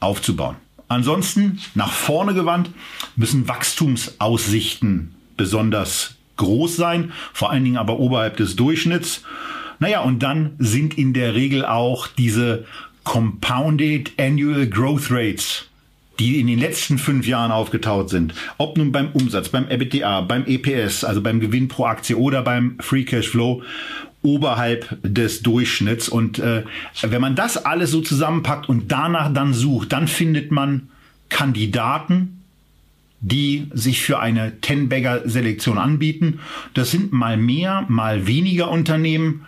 [0.00, 0.56] aufzubauen.
[0.88, 2.70] Ansonsten nach vorne gewandt
[3.14, 9.22] müssen Wachstumsaussichten besonders groß sein, vor allen Dingen aber oberhalb des Durchschnitts.
[9.80, 12.64] Naja, und dann sind in der Regel auch diese
[13.04, 15.68] Compounded Annual Growth Rates
[16.18, 20.44] die in den letzten fünf Jahren aufgetaut sind, ob nun beim Umsatz, beim EBITDA, beim
[20.46, 23.62] EPS, also beim Gewinn pro Aktie oder beim Free Cash Flow,
[24.22, 26.08] oberhalb des Durchschnitts.
[26.08, 26.64] Und äh,
[27.02, 30.88] wenn man das alles so zusammenpackt und danach dann sucht, dann findet man
[31.28, 32.42] Kandidaten,
[33.20, 36.40] die sich für eine Ten-Bagger-Selektion anbieten.
[36.74, 39.44] Das sind mal mehr, mal weniger Unternehmen.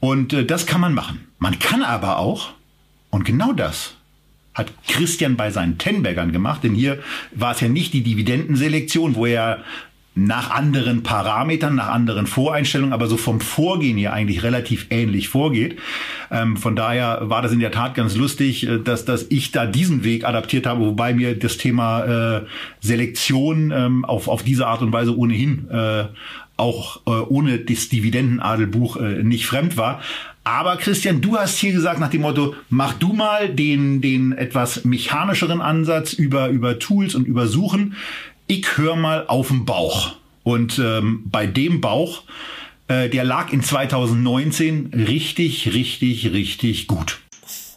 [0.00, 1.26] Und äh, das kann man machen.
[1.38, 2.50] Man kann aber auch,
[3.10, 3.94] und genau das
[4.54, 6.98] hat Christian bei seinen Tenbaggern gemacht, denn hier
[7.32, 9.62] war es ja nicht die Dividendenselektion, wo er
[10.18, 15.78] nach anderen Parametern, nach anderen Voreinstellungen, aber so vom Vorgehen hier eigentlich relativ ähnlich vorgeht.
[16.30, 19.64] Ähm, von daher war das in der Tat ganz lustig, äh, dass, dass ich da
[19.64, 22.46] diesen Weg adaptiert habe, wobei mir das Thema äh,
[22.80, 26.06] Selektion ähm, auf, auf diese Art und Weise ohnehin äh,
[26.58, 30.02] auch äh, ohne das Dividendenadelbuch äh, nicht fremd war.
[30.44, 34.84] Aber Christian, du hast hier gesagt nach dem Motto, mach du mal den, den etwas
[34.84, 37.96] mechanischeren Ansatz über, über Tools und über Suchen.
[38.46, 40.16] Ich höre mal auf den Bauch.
[40.44, 42.22] Und ähm, bei dem Bauch,
[42.88, 47.20] äh, der lag in 2019 richtig, richtig, richtig gut.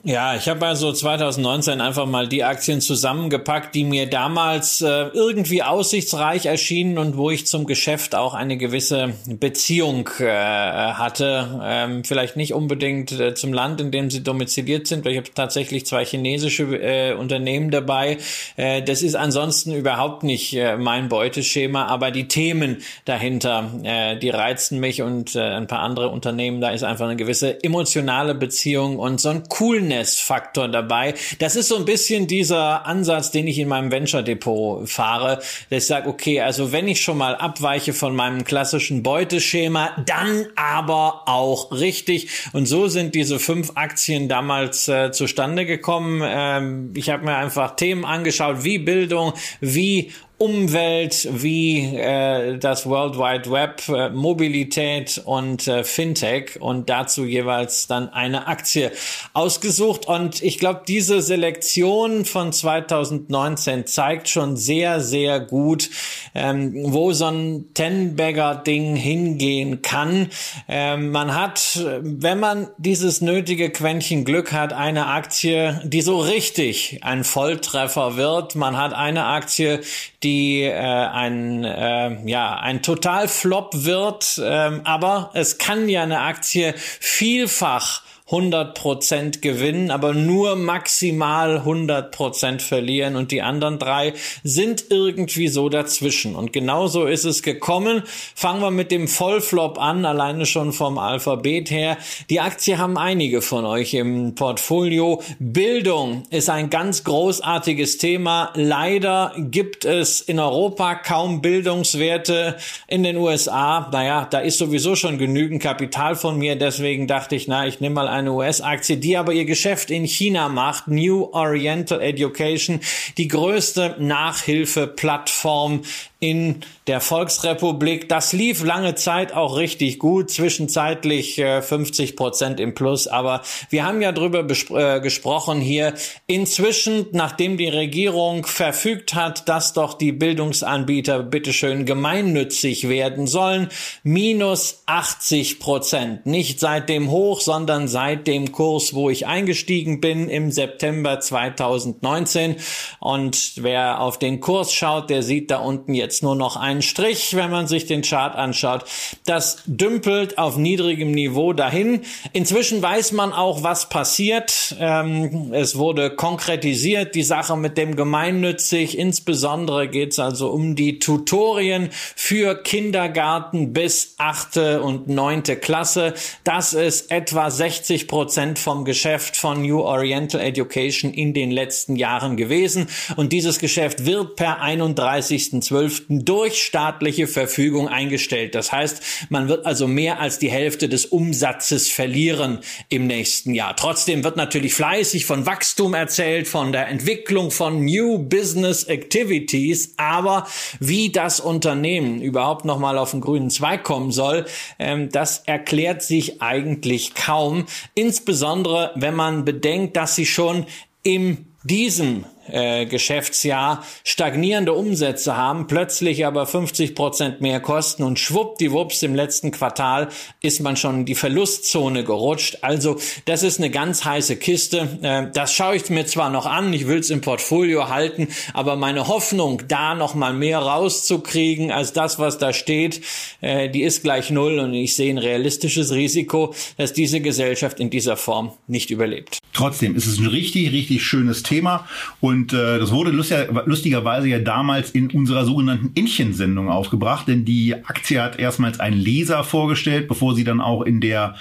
[0.03, 5.61] Ja, ich habe also 2019 einfach mal die Aktien zusammengepackt, die mir damals äh, irgendwie
[5.61, 11.61] aussichtsreich erschienen und wo ich zum Geschäft auch eine gewisse Beziehung äh, hatte.
[11.63, 15.31] Ähm, vielleicht nicht unbedingt äh, zum Land, in dem sie domiziliert sind, weil ich habe
[15.35, 18.17] tatsächlich zwei chinesische äh, Unternehmen dabei.
[18.57, 24.31] Äh, das ist ansonsten überhaupt nicht äh, mein Beuteschema, aber die Themen dahinter, äh, die
[24.31, 28.97] reizen mich und äh, ein paar andere Unternehmen, da ist einfach eine gewisse emotionale Beziehung
[28.97, 31.13] und so ein coolen Coolness-Faktor dabei.
[31.39, 35.37] Das ist so ein bisschen dieser Ansatz, den ich in meinem Venture-Depot fahre.
[35.69, 40.47] Dass ich sage, okay, also wenn ich schon mal abweiche von meinem klassischen Beuteschema, dann
[40.55, 42.29] aber auch richtig.
[42.53, 46.21] Und so sind diese fünf Aktien damals äh, zustande gekommen.
[46.23, 53.15] Ähm, ich habe mir einfach Themen angeschaut, wie Bildung, wie Umwelt wie äh, das World
[53.15, 58.91] Wide Web, äh, Mobilität und äh, Fintech und dazu jeweils dann eine Aktie
[59.33, 60.07] ausgesucht.
[60.07, 65.91] Und ich glaube, diese Selektion von 2019 zeigt schon sehr, sehr gut,
[66.33, 70.29] ähm, wo so ein Ten-Bagger-Ding hingehen kann.
[70.67, 76.97] Ähm, man hat, wenn man dieses nötige Quäntchen Glück hat, eine Aktie, die so richtig
[77.03, 78.55] ein Volltreffer wird.
[78.55, 79.81] Man hat eine Aktie,
[80.23, 80.30] die
[80.63, 88.01] äh, ein äh, ja ein Totalflop wird, ähm, aber es kann ja eine Aktie vielfach
[88.31, 94.13] 100% gewinnen, aber nur maximal 100% verlieren und die anderen drei
[94.43, 96.35] sind irgendwie so dazwischen.
[96.35, 98.03] Und genauso ist es gekommen.
[98.35, 101.97] Fangen wir mit dem Vollflop an, alleine schon vom Alphabet her.
[102.29, 105.21] Die Aktie haben einige von euch im Portfolio.
[105.39, 108.51] Bildung ist ein ganz großartiges Thema.
[108.55, 112.57] Leider gibt es in Europa kaum Bildungswerte.
[112.87, 116.55] In den USA, naja, da ist sowieso schon genügend Kapital von mir.
[116.55, 120.05] Deswegen dachte ich, na, ich nehme mal ein eine US-Aktie, die aber ihr Geschäft in
[120.05, 120.87] China macht.
[120.87, 122.79] New Oriental Education,
[123.17, 125.81] die größte Nachhilfeplattform
[126.21, 128.07] in der Volksrepublik.
[128.07, 133.07] Das lief lange Zeit auch richtig gut, zwischenzeitlich äh, 50 Prozent im Plus.
[133.07, 135.95] Aber wir haben ja drüber äh, gesprochen hier.
[136.27, 143.69] Inzwischen, nachdem die Regierung verfügt hat, dass doch die Bildungsanbieter bitteschön gemeinnützig werden sollen,
[144.03, 146.27] minus 80 Prozent.
[146.27, 152.57] Nicht seit dem Hoch, sondern seit dem Kurs, wo ich eingestiegen bin im September 2019.
[152.99, 156.81] Und wer auf den Kurs schaut, der sieht da unten jetzt jetzt nur noch einen
[156.81, 158.83] Strich, wenn man sich den Chart anschaut.
[159.25, 162.01] Das dümpelt auf niedrigem Niveau dahin.
[162.33, 164.75] Inzwischen weiß man auch, was passiert.
[164.77, 168.97] Ähm, es wurde konkretisiert, die Sache mit dem gemeinnützig.
[168.97, 176.13] Insbesondere geht es also um die Tutorien für Kindergarten bis achte und neunte Klasse.
[176.43, 182.35] Das ist etwa 60 Prozent vom Geschäft von New Oriental Education in den letzten Jahren
[182.35, 182.87] gewesen.
[183.15, 188.55] Und dieses Geschäft wird per 31.12 durch staatliche Verfügung eingestellt.
[188.55, 192.59] Das heißt, man wird also mehr als die Hälfte des Umsatzes verlieren
[192.89, 193.75] im nächsten Jahr.
[193.75, 200.47] Trotzdem wird natürlich fleißig von Wachstum erzählt, von der Entwicklung von New Business Activities, aber
[200.79, 204.45] wie das Unternehmen überhaupt noch mal auf den grünen Zweig kommen soll,
[204.79, 207.65] ähm, das erklärt sich eigentlich kaum.
[207.95, 210.65] Insbesondere, wenn man bedenkt, dass sie schon
[211.03, 219.03] in diesem äh, Geschäftsjahr stagnierende Umsätze haben, plötzlich aber 50 Prozent mehr kosten und schwuppdiwupps
[219.03, 220.09] im letzten Quartal
[220.41, 222.59] ist man schon in die Verlustzone gerutscht.
[222.61, 224.99] Also das ist eine ganz heiße Kiste.
[225.01, 228.75] Äh, das schaue ich mir zwar noch an, ich will es im Portfolio halten, aber
[228.75, 233.01] meine Hoffnung, da noch mal mehr rauszukriegen als das, was da steht,
[233.41, 237.89] äh, die ist gleich null und ich sehe ein realistisches Risiko, dass diese Gesellschaft in
[237.89, 239.39] dieser Form nicht überlebt.
[239.53, 241.87] Trotzdem ist es ein richtig, richtig schönes Thema
[242.19, 247.73] und äh, das wurde lustiger, lustigerweise ja damals in unserer sogenannten Inchen-Sendung aufgebracht, denn die
[247.73, 251.35] Aktie hat erstmals einen Leser vorgestellt, bevor sie dann auch in der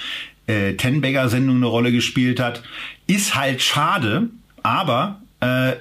[0.46, 2.62] äh, Tenbagger-Sendung eine Rolle gespielt hat.
[3.06, 4.28] Ist halt schade,
[4.62, 5.72] aber äh,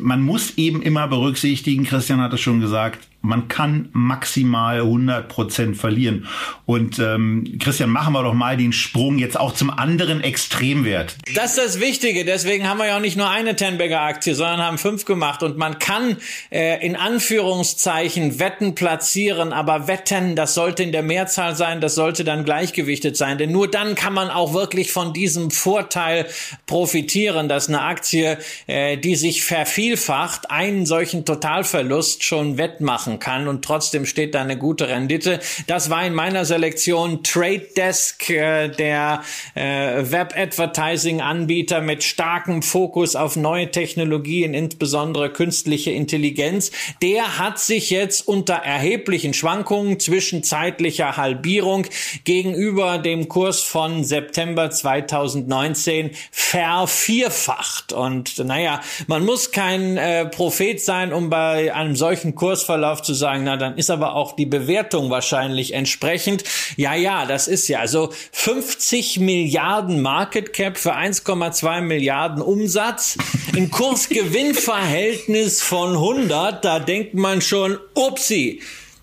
[0.00, 5.76] man muss eben immer berücksichtigen, Christian hat es schon gesagt, man kann maximal 100 Prozent
[5.78, 6.28] verlieren.
[6.66, 11.16] Und ähm, Christian, machen wir doch mal den Sprung jetzt auch zum anderen Extremwert.
[11.34, 12.26] Das ist das Wichtige.
[12.26, 15.42] Deswegen haben wir ja auch nicht nur eine Tenberger Aktie, sondern haben fünf gemacht.
[15.42, 16.18] Und man kann
[16.50, 22.24] äh, in Anführungszeichen Wetten platzieren, aber Wetten, das sollte in der Mehrzahl sein, das sollte
[22.24, 23.38] dann gleichgewichtet sein.
[23.38, 26.26] Denn nur dann kann man auch wirklich von diesem Vorteil
[26.66, 33.48] profitieren, dass eine Aktie, äh, die sich vervielfacht, einen solchen Totalverlust schon wettmachen machen kann
[33.48, 35.40] und trotzdem steht da eine gute Rendite.
[35.66, 39.22] Das war in meiner Selektion Trade Desk, äh, der
[39.54, 46.70] äh, Web-Advertising-Anbieter mit starkem Fokus auf neue Technologien, insbesondere künstliche Intelligenz.
[47.02, 51.86] Der hat sich jetzt unter erheblichen Schwankungen zwischenzeitlicher Halbierung
[52.24, 57.92] gegenüber dem Kurs von September 2019 vervierfacht.
[57.92, 63.44] Und naja, man muss kein äh, Prophet sein, um bei einem solchen Kursverlauf zu sagen,
[63.44, 66.44] na, dann ist aber auch die Bewertung wahrscheinlich entsprechend.
[66.76, 67.80] Ja, ja, das ist ja.
[67.80, 73.16] Also 50 Milliarden Market Cap für 1,2 Milliarden Umsatz.
[73.54, 78.60] Ein Kursgewinnverhältnis von 100, da denkt man schon, upsi.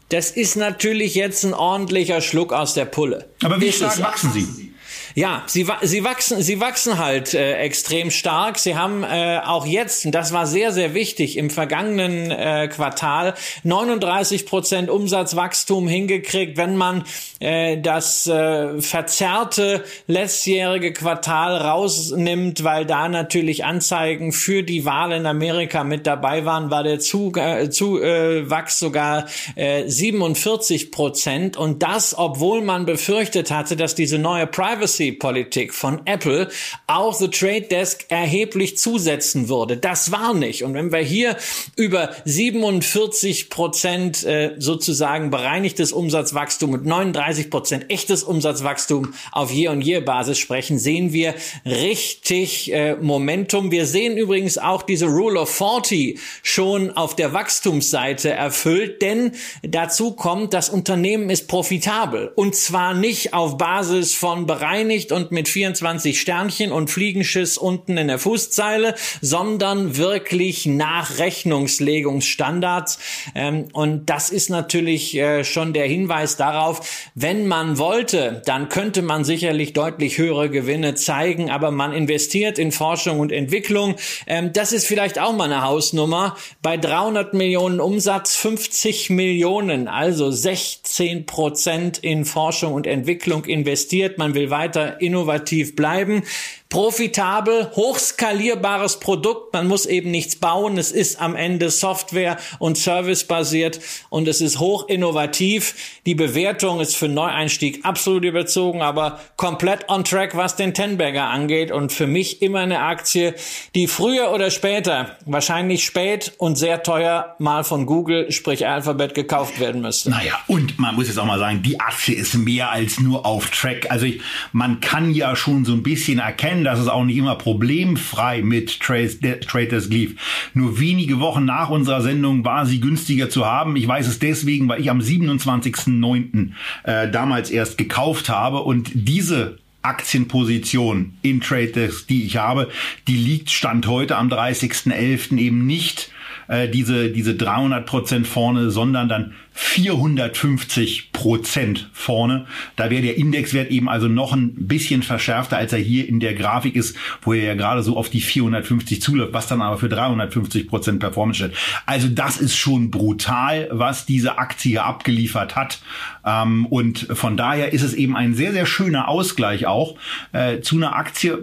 [0.10, 3.30] Das ist natürlich jetzt ein ordentlicher Schluck aus der Pulle.
[3.44, 4.71] Aber wie stark wachsen Sie?
[5.16, 8.58] Ja, sie, sie wachsen, sie wachsen halt äh, extrem stark.
[8.60, 13.34] Sie haben äh, auch jetzt, und das war sehr, sehr wichtig, im vergangenen äh, Quartal
[13.64, 16.58] 39 Prozent Umsatzwachstum hingekriegt.
[16.58, 17.04] Wenn man
[17.42, 25.26] äh, das äh, verzerrte letztjährige Quartal rausnimmt, weil da natürlich Anzeigen für die Wahl in
[25.26, 29.26] Amerika mit dabei waren, war der Zuwachs äh, zu, äh, sogar
[29.56, 31.58] äh, 47 Prozent.
[31.58, 36.50] Und das, obwohl man befürchtet hatte, dass diese neue Privacy Privacy-Politik von Apple
[36.88, 39.78] auch The Trade Desk erheblich zusetzen würde.
[39.78, 40.64] Das war nicht.
[40.64, 41.38] Und wenn wir hier
[41.76, 49.82] über 47 Prozent äh, sozusagen bereinigtes Umsatzwachstum und 39 Prozent echtes Umsatzwachstum auf Year- und
[49.82, 53.72] Year-Basis sprechen, sehen wir richtig äh, Momentum.
[53.72, 59.32] Wir sehen übrigens auch diese Rule of 40 schon auf der Wachstumsseite erfüllt, denn
[59.64, 65.48] dazu kommt, das Unternehmen ist profitabel und zwar nicht auf Basis von bereinigt und mit
[65.48, 73.00] 24 Sternchen und Fliegenschiss unten in der Fußzeile, sondern wirklich nach Rechnungslegungsstandards.
[73.36, 79.02] Ähm, und das ist natürlich äh, schon der Hinweis darauf, wenn man wollte, dann könnte
[79.02, 83.96] man sicherlich deutlich höhere Gewinne zeigen, aber man investiert in Forschung und Entwicklung.
[84.28, 86.36] Ähm, das ist vielleicht auch mal eine Hausnummer.
[86.62, 94.18] Bei 300 Millionen Umsatz 50 Millionen, also 16 Prozent in Forschung und Entwicklung investiert.
[94.18, 96.24] Man will weiter weiter innovativ bleiben
[96.72, 99.54] profitabel, hochskalierbares Produkt.
[99.54, 100.78] Man muss eben nichts bauen.
[100.78, 105.76] Es ist am Ende Software und Service basiert und es ist hoch innovativ.
[106.06, 111.72] Die Bewertung ist für Neueinstieg absolut überzogen, aber komplett on track, was den Tenberger angeht
[111.72, 113.36] und für mich immer eine Aktie,
[113.76, 119.60] die früher oder später, wahrscheinlich spät und sehr teuer mal von Google, sprich Alphabet gekauft
[119.60, 120.10] werden müsste.
[120.10, 123.50] Naja, und man muss jetzt auch mal sagen, die Aktie ist mehr als nur auf
[123.50, 123.92] Track.
[123.92, 124.22] Also ich,
[124.54, 128.42] man kann ja schon so ein bisschen erkennen, erkennen, dass es auch nicht immer problemfrei
[128.42, 130.16] mit Traders lief.
[130.54, 133.76] Nur wenige Wochen nach unserer Sendung war sie günstiger zu haben.
[133.76, 136.52] Ich weiß es deswegen, weil ich am 27.09.
[136.84, 142.70] Äh, damals erst gekauft habe und diese Aktienposition in Traders, die ich habe,
[143.08, 145.38] die liegt Stand heute am 30.11.
[145.38, 146.12] eben nicht
[146.48, 152.48] äh, diese, diese 300 Prozent vorne, sondern dann 450 Prozent vorne.
[152.76, 156.34] Da wäre der Indexwert eben also noch ein bisschen verschärfter, als er hier in der
[156.34, 159.88] Grafik ist, wo er ja gerade so auf die 450 zuläuft, was dann aber für
[159.88, 161.58] 350 Prozent Performance steht.
[161.86, 165.80] Also das ist schon brutal, was diese Aktie hier abgeliefert hat.
[166.26, 169.96] Ähm, und von daher ist es eben ein sehr, sehr schöner Ausgleich auch
[170.34, 171.38] äh, zu einer Aktie.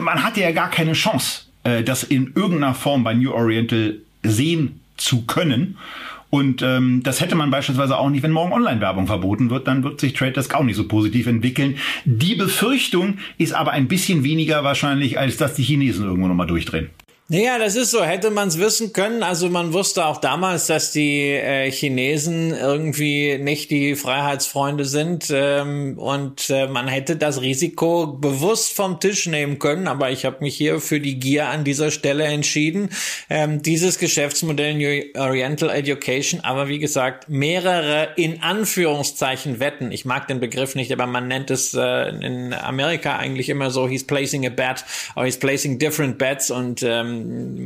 [0.00, 4.80] Man hatte ja gar keine Chance äh, das in irgendeiner Form bei New Oriental sehen
[4.96, 5.76] zu können.
[6.30, 10.00] Und ähm, das hätte man beispielsweise auch nicht, wenn morgen Online-Werbung verboten wird, dann wird
[10.00, 11.76] sich Trade Desk auch nicht so positiv entwickeln.
[12.04, 16.90] Die Befürchtung ist aber ein bisschen weniger wahrscheinlich, als dass die Chinesen irgendwo nochmal durchdrehen.
[17.32, 18.02] Naja, das ist so.
[18.02, 19.22] Hätte man es wissen können.
[19.22, 25.96] Also man wusste auch damals, dass die äh, Chinesen irgendwie nicht die Freiheitsfreunde sind ähm,
[25.96, 29.86] und äh, man hätte das Risiko bewusst vom Tisch nehmen können.
[29.86, 32.90] Aber ich habe mich hier für die Gier an dieser Stelle entschieden.
[33.28, 39.92] Ähm, dieses Geschäftsmodell New Oriental Education, aber wie gesagt, mehrere in Anführungszeichen Wetten.
[39.92, 43.86] Ich mag den Begriff nicht, aber man nennt es äh, in Amerika eigentlich immer so,
[43.86, 47.19] he's placing a bet or he's placing different bets und ähm,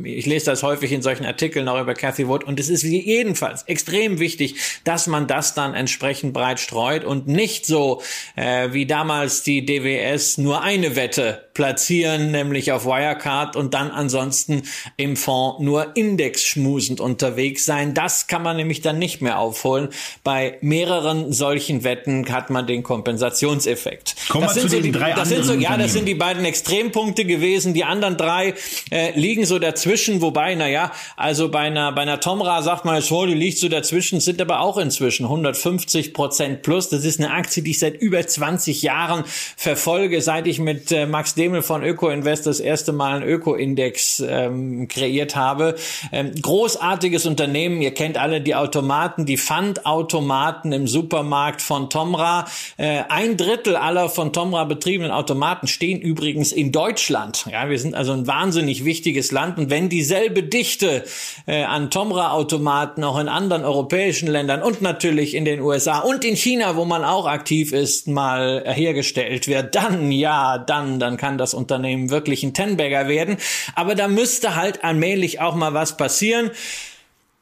[0.05, 3.63] ich lese das häufig in solchen Artikeln auch über Cathy Wood und es ist jedenfalls
[3.65, 8.03] extrem wichtig, dass man das dann entsprechend breit streut und nicht so
[8.37, 14.63] äh, wie damals die DWS nur eine Wette platzieren, nämlich auf Wirecard und dann ansonsten
[14.97, 17.95] im Fonds nur indexschmusend unterwegs sein.
[17.95, 19.89] Das kann man nämlich dann nicht mehr aufholen.
[20.25, 24.17] Bei mehreren solchen Wetten hat man den Kompensationseffekt.
[24.29, 26.07] Kommen das wir sind zu so den die, drei das sind so, ja, das sind
[26.07, 27.73] die beiden Extrempunkte gewesen.
[27.73, 28.55] Die anderen drei
[28.91, 32.97] äh, liegen so dazwischen, wobei, na ja, also bei einer, bei einer Tomra sagt man
[32.97, 36.89] jetzt, oh, die liegt so dazwischen, sind aber auch inzwischen 150 Prozent plus.
[36.89, 39.25] Das ist eine Aktie, die ich seit über 20 Jahren
[39.57, 44.89] verfolge, seit ich mit äh, Max Demel von Öko-Invest das erste Mal einen Öko-Index ähm,
[44.89, 45.75] kreiert habe.
[46.11, 47.83] Ähm, großartiges Unternehmen.
[47.83, 52.47] Ihr kennt alle die Automaten, die Pfandautomaten im Supermarkt von Tomra.
[52.79, 57.45] Äh, ein Drittel aller von Tomra betriebenen Automaten stehen übrigens in Deutschland.
[57.53, 59.59] Ja, wir sind also ein wahnsinnig wichtiges Land.
[59.59, 61.05] Und wenn dieselbe Dichte
[61.45, 66.37] äh, an Tomra-Automaten auch in anderen europäischen Ländern und natürlich in den USA und in
[66.37, 71.55] China, wo man auch aktiv ist, mal hergestellt wird, dann ja, dann, dann kann das
[71.55, 73.37] Unternehmen wirklich ein Tenbagger werden.
[73.75, 76.51] Aber da müsste halt allmählich auch mal was passieren.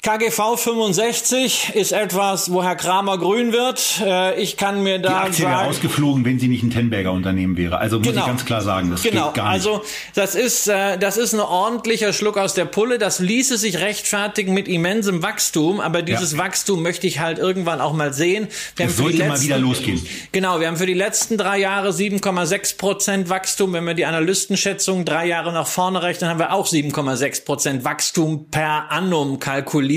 [0.04, 4.02] KGV 65 ist etwas, wo Herr Kramer grün wird.
[4.04, 7.12] Äh, Ich kann mir Die da Aktie wäre sagen, rausgeflogen, wenn sie nicht ein Tenberger
[7.12, 7.78] Unternehmen wäre.
[7.78, 8.22] Also muss Genau.
[8.22, 9.64] ich ganz klar sagen, das genau, geht gar nicht.
[9.64, 9.84] also
[10.16, 12.98] das ist äh, das ist ein ordentlicher Schluck aus der Pulle.
[12.98, 16.38] Das ließe sich rechtfertigen mit immensem Wachstum, aber dieses Ja.
[16.38, 18.48] Wachstum möchte ich halt irgendwann auch mal sehen.
[18.74, 20.04] Wir die sollte mal wieder losgehen.
[20.32, 23.72] Genau, wir haben für die letzten drei Jahre 7,6 Prozent Wachstum.
[23.72, 28.48] Wenn wir die Analystenschätzung drei Jahre nach vorne rechnen, haben wir auch 7,6 Prozent Wachstum
[28.50, 29.91] per annum kalkuliert.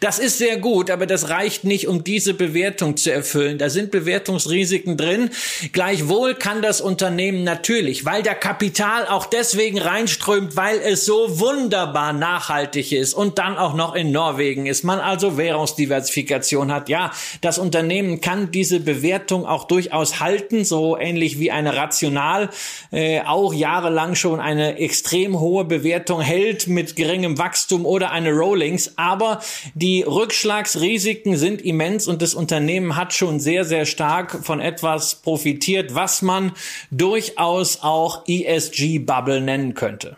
[0.00, 3.58] Das ist sehr gut, aber das reicht nicht, um diese Bewertung zu erfüllen.
[3.58, 5.30] Da sind Bewertungsrisiken drin.
[5.72, 12.12] Gleichwohl kann das Unternehmen natürlich, weil der Kapital auch deswegen reinströmt, weil es so wunderbar
[12.12, 16.88] nachhaltig ist und dann auch noch in Norwegen ist, man also Währungsdiversifikation hat.
[16.88, 22.50] Ja, das Unternehmen kann diese Bewertung auch durchaus halten, so ähnlich wie eine Rational
[22.92, 28.92] äh, auch jahrelang schon eine extrem hohe Bewertung hält mit geringem Wachstum oder eine Rollings.
[28.96, 29.37] Aber
[29.74, 35.94] die Rückschlagsrisiken sind immens und das Unternehmen hat schon sehr, sehr stark von etwas profitiert,
[35.94, 36.52] was man
[36.90, 40.16] durchaus auch ESG-Bubble nennen könnte.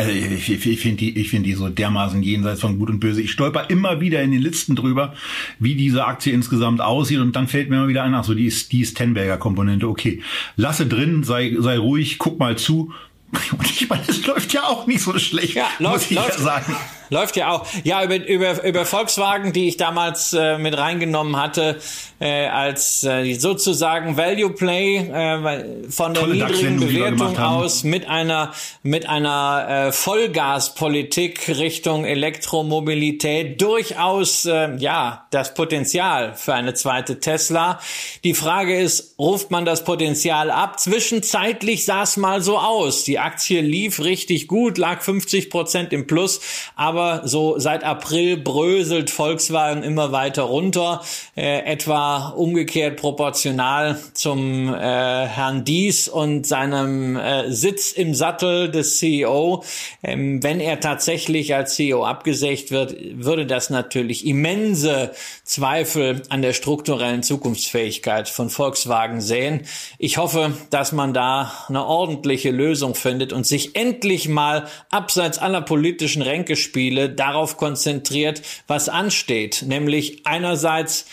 [0.00, 3.00] Also ich, ich, ich finde die, ich finde die so dermaßen jenseits von Gut und
[3.00, 3.20] Böse.
[3.20, 5.14] Ich stolper immer wieder in den Listen drüber,
[5.58, 8.46] wie diese Aktie insgesamt aussieht und dann fällt mir immer wieder ein, ach so, die
[8.46, 9.86] ist, die ist Tenberger Komponente.
[9.86, 10.22] Okay,
[10.56, 12.94] lasse drin, sei, sei ruhig, guck mal zu.
[13.52, 16.38] Und ich meine, es läuft ja auch nicht so schlecht, Ja, muss läuft, ich läuft,
[16.38, 16.76] ja sagen.
[17.10, 17.66] Läuft ja auch.
[17.82, 21.80] Ja, über, über, über Volkswagen, die ich damals äh, mit reingenommen hatte,
[22.20, 28.52] äh, als äh, sozusagen Value Play äh, von der Tolle niedrigen Bewertung aus mit einer
[28.82, 37.80] mit einer äh, Vollgaspolitik Richtung Elektromobilität durchaus äh, ja das Potenzial für eine zweite Tesla.
[38.22, 40.78] Die Frage ist, ruft man das Potenzial ab?
[40.78, 43.04] Zwischenzeitlich sah es mal so aus.
[43.04, 46.40] Die Aktie lief richtig gut, lag 50 Prozent im Plus,
[46.76, 51.02] aber so seit April bröselt Volkswagen immer weiter runter,
[51.36, 58.98] äh, etwa umgekehrt proportional zum äh, Herrn Dies und seinem äh, Sitz im Sattel des
[58.98, 59.64] CEO.
[60.02, 65.12] Ähm, wenn er tatsächlich als CEO abgesägt wird, würde das natürlich immense
[65.44, 69.62] Zweifel an der strukturellen Zukunftsfähigkeit von Volkswagen sehen.
[69.98, 75.60] Ich hoffe, dass man da eine ordentliche Lösung findet und sich endlich mal abseits aller
[75.60, 81.06] politischen Ränkespiele darauf konzentriert, was ansteht, nämlich einerseits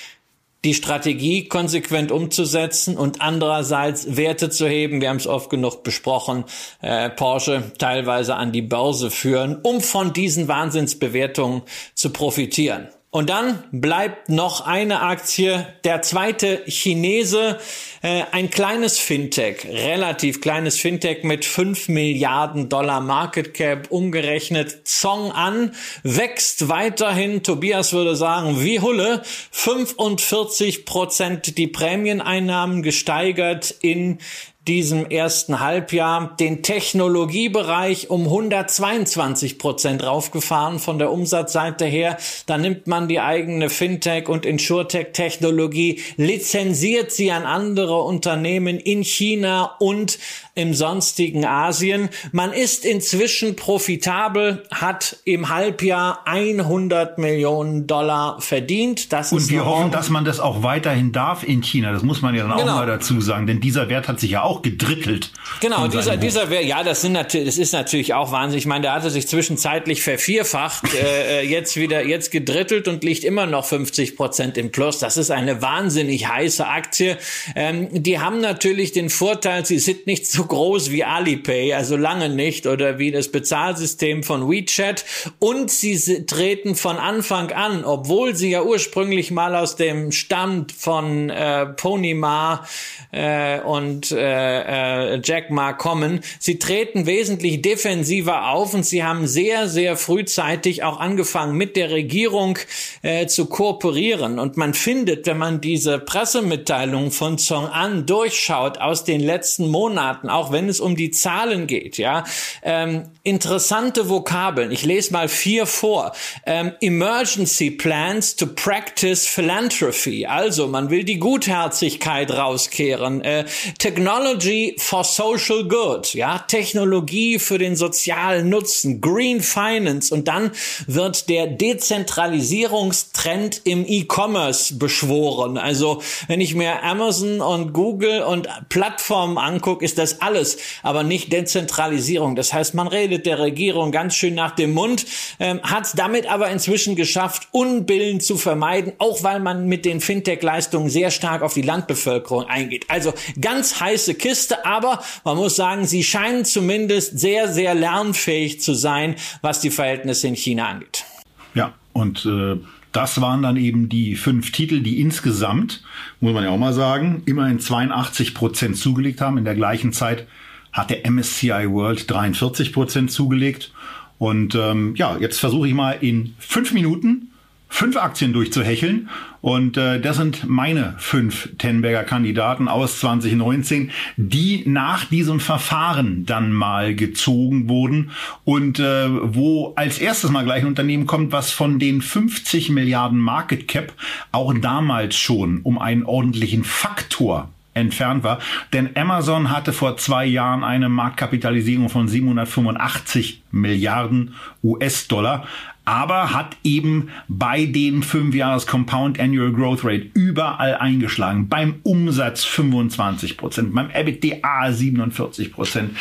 [0.64, 5.02] die Strategie konsequent umzusetzen und andererseits Werte zu heben.
[5.02, 6.46] Wir haben es oft genug besprochen,
[6.82, 11.62] äh, Porsche teilweise an die Börse führen, um von diesen Wahnsinnsbewertungen
[11.94, 12.90] zu profitieren.
[13.18, 17.58] Und dann bleibt noch eine Aktie, der zweite Chinese,
[18.04, 24.88] äh, ein kleines Fintech, relativ kleines Fintech mit 5 Milliarden Dollar Market Cap umgerechnet.
[24.88, 25.72] Zong an,
[26.04, 27.42] wächst weiterhin.
[27.42, 34.20] Tobias würde sagen, wie Hulle, 45 Prozent die Prämieneinnahmen gesteigert in
[34.68, 42.18] diesem ersten Halbjahr den Technologiebereich um 122 Prozent raufgefahren von der Umsatzseite her.
[42.46, 49.76] Da nimmt man die eigene Fintech und Insurtech-Technologie, lizenziert sie an andere Unternehmen in China
[49.80, 50.20] und
[50.58, 52.10] im sonstigen Asien.
[52.32, 59.14] Man ist inzwischen profitabel, hat im Halbjahr 100 Millionen Dollar verdient.
[59.14, 61.92] Das und wir hoffen, dass man das auch weiterhin darf in China.
[61.92, 62.72] Das muss man ja dann genau.
[62.72, 65.32] auch mal dazu sagen, denn dieser Wert hat sich ja auch gedrittelt.
[65.62, 68.64] Genau, dieser, dieser Wert, ja, das, sind natürlich, das ist natürlich auch wahnsinnig.
[68.64, 73.24] Ich meine, der hatte sich zwischenzeitlich vervierfacht, äh, äh, jetzt wieder, jetzt gedrittelt und liegt
[73.24, 75.00] immer noch 50 Prozent im Plus.
[75.00, 77.18] Das ist eine wahnsinnig heiße Aktie.
[77.56, 82.30] Ähm, die haben natürlich den Vorteil, sie sind nicht so groß wie Alipay, also lange
[82.30, 85.06] nicht, oder wie das Bezahlsystem von WeChat.
[85.40, 91.30] Und sie treten von Anfang an, obwohl sie ja ursprünglich mal aus dem Stamm von
[91.30, 92.66] äh, Ponyma
[93.12, 99.28] äh, und äh, äh, Jack Ma kommen, sie treten wesentlich defensiver auf und sie haben
[99.28, 102.58] sehr, sehr frühzeitig auch angefangen, mit der Regierung
[103.02, 104.40] äh, zu kooperieren.
[104.40, 110.30] Und man findet, wenn man diese Pressemitteilung von Song An durchschaut aus den letzten Monaten,
[110.30, 112.24] auch wenn es um die Zahlen geht, ja,
[112.64, 114.72] ähm, interessante Vokabeln.
[114.72, 116.14] Ich lese mal vier vor.
[116.46, 120.26] Ähm, Emergency Plans to Practice Philanthropy.
[120.26, 123.22] Also, man will die Gutherzigkeit rauskehren.
[123.22, 123.46] Äh,
[123.80, 124.37] Technology
[124.78, 126.14] for Social Good.
[126.14, 129.02] Ja, Technologie für den sozialen Nutzen.
[129.02, 130.14] Green Finance.
[130.14, 130.52] Und dann
[130.86, 135.58] wird der Dezentralisierungstrend im E-Commerce beschworen.
[135.58, 141.34] Also, wenn ich mir Amazon und Google und Plattformen angucke, ist das alles, aber nicht
[141.34, 142.36] Dezentralisierung.
[142.36, 145.06] Das heißt, man redet der Regierung ganz schön nach dem Mund,
[145.40, 150.90] ähm, hat damit aber inzwischen geschafft, Unbillen zu vermeiden, auch weil man mit den Fintech-Leistungen
[150.90, 152.86] sehr stark auf die Landbevölkerung eingeht.
[152.90, 154.27] Also ganz heiße Kiste,
[154.64, 160.28] aber man muss sagen, sie scheinen zumindest sehr, sehr lernfähig zu sein, was die Verhältnisse
[160.28, 161.06] in China angeht.
[161.54, 162.58] Ja, und äh,
[162.92, 165.84] das waren dann eben die fünf Titel, die insgesamt,
[166.20, 169.38] muss man ja auch mal sagen, immerhin 82 Prozent zugelegt haben.
[169.38, 170.28] In der gleichen Zeit
[170.72, 173.72] hat der MSCI World 43 Prozent zugelegt.
[174.18, 177.30] Und ähm, ja, jetzt versuche ich mal in fünf Minuten
[177.70, 179.10] fünf Aktien durchzuhecheln.
[179.42, 186.52] Und äh, das sind meine fünf Tenberger Kandidaten aus 2019, die nach diesem Verfahren dann
[186.52, 188.12] mal gezogen wurden
[188.44, 193.20] und äh, wo als erstes mal gleich ein Unternehmen kommt, was von den 50 Milliarden
[193.20, 193.94] Market Cap
[194.32, 198.40] auch damals schon um einen ordentlichen Faktor entfernt war.
[198.74, 205.46] Denn Amazon hatte vor zwei Jahren eine Marktkapitalisierung von 785 Milliarden US-Dollar
[205.88, 211.48] aber hat eben bei den 5 Jahres Compound Annual Growth Rate überall eingeschlagen.
[211.48, 215.96] Beim Umsatz 25 Prozent, beim EBITDA 47 Prozent,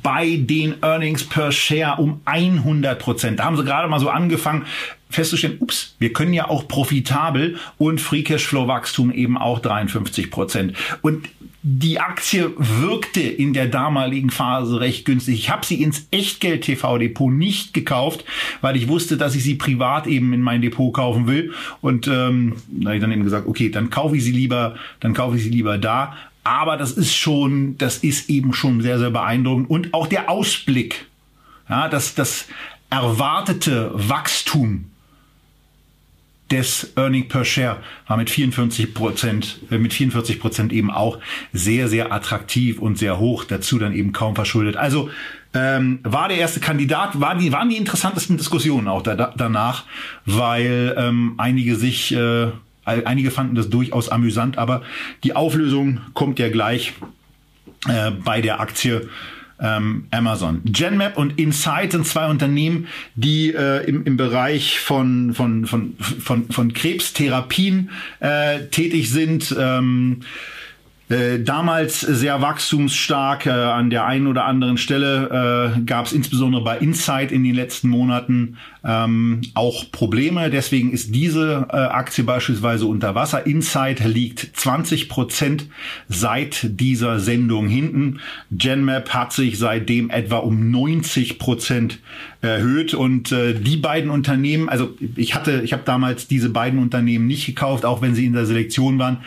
[0.00, 3.40] bei den Earnings per Share um 100 Prozent.
[3.40, 4.64] Da haben sie gerade mal so angefangen,
[5.12, 10.76] festzustellen, ups, wir können ja auch profitabel und Free Cashflow Wachstum eben auch 53 Prozent.
[11.02, 11.28] Und
[11.64, 15.34] die Aktie wirkte in der damaligen Phase recht günstig.
[15.34, 18.24] Ich habe sie ins Echtgeld TV Depot nicht gekauft,
[18.60, 21.52] weil ich wusste, dass ich sie privat eben in mein Depot kaufen will.
[21.80, 25.14] Und ähm, da habe ich dann eben gesagt, okay, dann kaufe ich sie lieber, dann
[25.14, 26.16] kaufe ich sie lieber da.
[26.42, 29.70] Aber das ist schon, das ist eben schon sehr, sehr beeindruckend.
[29.70, 31.06] Und auch der Ausblick,
[31.68, 32.46] ja, das, das
[32.90, 34.86] erwartete Wachstum
[36.52, 41.18] des Earning per Share war mit 44 Prozent, äh, mit 44 Prozent eben auch
[41.52, 43.44] sehr, sehr attraktiv und sehr hoch.
[43.44, 44.76] Dazu dann eben kaum verschuldet.
[44.76, 45.10] Also
[45.54, 49.84] ähm, war der erste Kandidat, war die, waren die interessantesten Diskussionen auch da, danach,
[50.24, 52.52] weil ähm, einige sich, äh,
[52.84, 54.82] einige fanden das durchaus amüsant, aber
[55.24, 56.94] die Auflösung kommt ja gleich
[57.88, 59.08] äh, bei der Aktie
[59.62, 60.60] ähm, Amazon.
[60.64, 66.50] GenMap und Insight sind zwei Unternehmen, die äh, im, im Bereich von, von, von, von,
[66.50, 67.90] von Krebstherapien
[68.20, 69.54] äh, tätig sind.
[69.58, 70.20] Ähm,
[71.12, 73.44] Äh, damals sehr wachstumsstark.
[73.44, 77.54] Äh, an der einen oder anderen Stelle äh, gab es insbesondere bei Insight in den
[77.54, 80.48] letzten Monaten ähm, auch Probleme.
[80.48, 83.46] Deswegen ist diese äh, Aktie beispielsweise unter Wasser.
[83.46, 85.66] Insight liegt 20 Prozent
[86.08, 88.20] seit dieser Sendung hinten.
[88.50, 91.98] Genmap hat sich seitdem etwa um 90 Prozent
[92.40, 97.26] erhöht und äh, die beiden Unternehmen, also ich hatte, ich habe damals diese beiden Unternehmen
[97.26, 99.18] nicht gekauft, auch wenn sie in der Selektion waren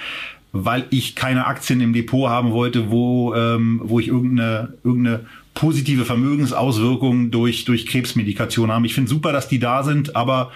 [0.57, 6.05] weil ich keine Aktien im Depot haben wollte, wo, ähm, wo ich irgendeine, irgendeine positive
[6.05, 8.85] Vermögensauswirkungen durch, durch Krebsmedikation haben.
[8.85, 10.53] Ich finde super, dass die da sind, aber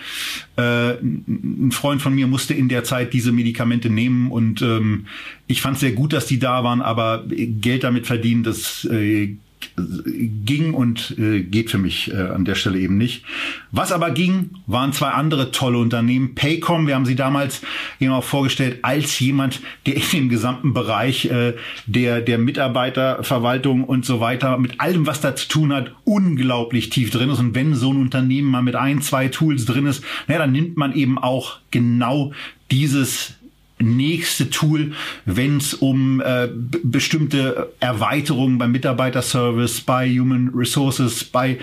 [0.55, 5.07] äh, ein Freund von mir musste in der Zeit diese Medikamente nehmen und ähm,
[5.47, 9.35] ich fand es sehr gut, dass die da waren, aber Geld damit verdienen, das äh,
[9.75, 13.23] ging und äh, geht für mich äh, an der Stelle eben nicht.
[13.71, 16.35] Was aber ging, waren zwei andere tolle Unternehmen.
[16.35, 17.61] Paycom, wir haben sie damals
[17.99, 21.53] eben auch vorgestellt, als jemand, der in dem gesamten Bereich äh,
[21.85, 27.11] der, der Mitarbeiterverwaltung und so weiter mit allem, was da zu tun hat, unglaublich tief
[27.11, 27.39] drin ist.
[27.39, 30.77] Und wenn so ein Unternehmen mal mit ein, zwei Tools drin ist, naja, dann nimmt
[30.77, 32.31] man eben auch genau
[32.71, 33.38] dieses
[33.81, 34.93] nächste Tool,
[35.25, 36.49] wenn es um äh,
[36.83, 41.57] bestimmte Erweiterungen beim Mitarbeiterservice, bei Human Resources, bei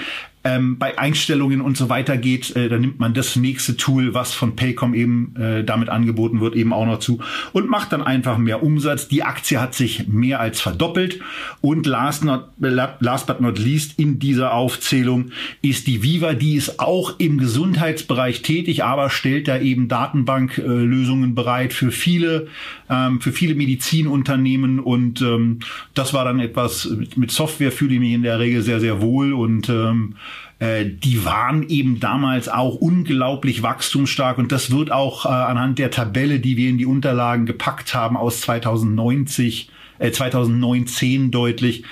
[0.47, 4.33] ähm, bei Einstellungen und so weiter geht, äh, dann nimmt man das nächste Tool, was
[4.33, 7.19] von Paycom eben äh, damit angeboten wird, eben auch noch zu
[7.53, 9.09] und macht dann einfach mehr Umsatz.
[9.09, 11.19] Die Aktie hat sich mehr als verdoppelt.
[11.61, 15.33] Und last, not, last but not least in dieser Aufzählung
[15.63, 21.73] ist die Viva, die ist auch im Gesundheitsbereich tätig, aber stellt da eben Datenbanklösungen bereit
[21.73, 22.47] für viele,
[22.89, 24.79] ähm, für viele Medizinunternehmen.
[24.79, 25.59] Und ähm,
[25.95, 29.33] das war dann etwas, mit Software fühle ich mich in der Regel sehr, sehr wohl.
[29.33, 30.15] Und ähm,
[30.59, 35.91] äh, die waren eben damals auch unglaublich wachstumsstark und das wird auch äh, anhand der
[35.91, 41.85] Tabelle, die wir in die Unterlagen gepackt haben aus 2090 äh, 2019 deutlich.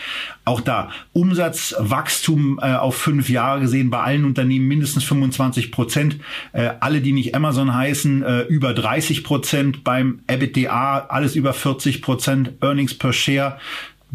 [0.45, 6.19] Auch da Umsatzwachstum äh, auf fünf Jahre gesehen bei allen Unternehmen mindestens 25 Prozent.
[6.53, 9.85] Äh, alle, die nicht Amazon heißen, äh, über 30 Prozent.
[9.85, 12.53] Beim EBITDA alles über 40 Prozent.
[12.61, 13.59] Earnings per Share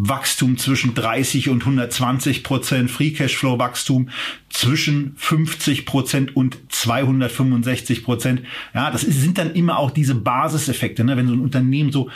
[0.01, 4.09] Wachstum zwischen 30 und 120 Prozent, Free Cashflow Wachstum
[4.49, 8.43] zwischen 50 Prozent und 265 Prozent.
[8.73, 11.17] Ja, das sind dann immer auch diese Basiseffekte, ne?
[11.17, 12.09] wenn so ein Unternehmen so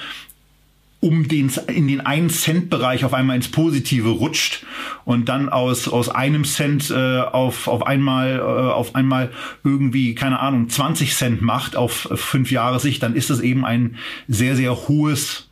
[1.02, 4.66] um den, in den einen Cent Bereich auf einmal ins Positive rutscht
[5.04, 9.30] und dann aus, aus einem Cent äh, auf, auf einmal, äh, auf einmal
[9.66, 13.98] irgendwie, keine Ahnung, 20 Cent macht auf fünf Jahre Sicht, dann ist das eben ein
[14.30, 15.50] sehr, sehr hohes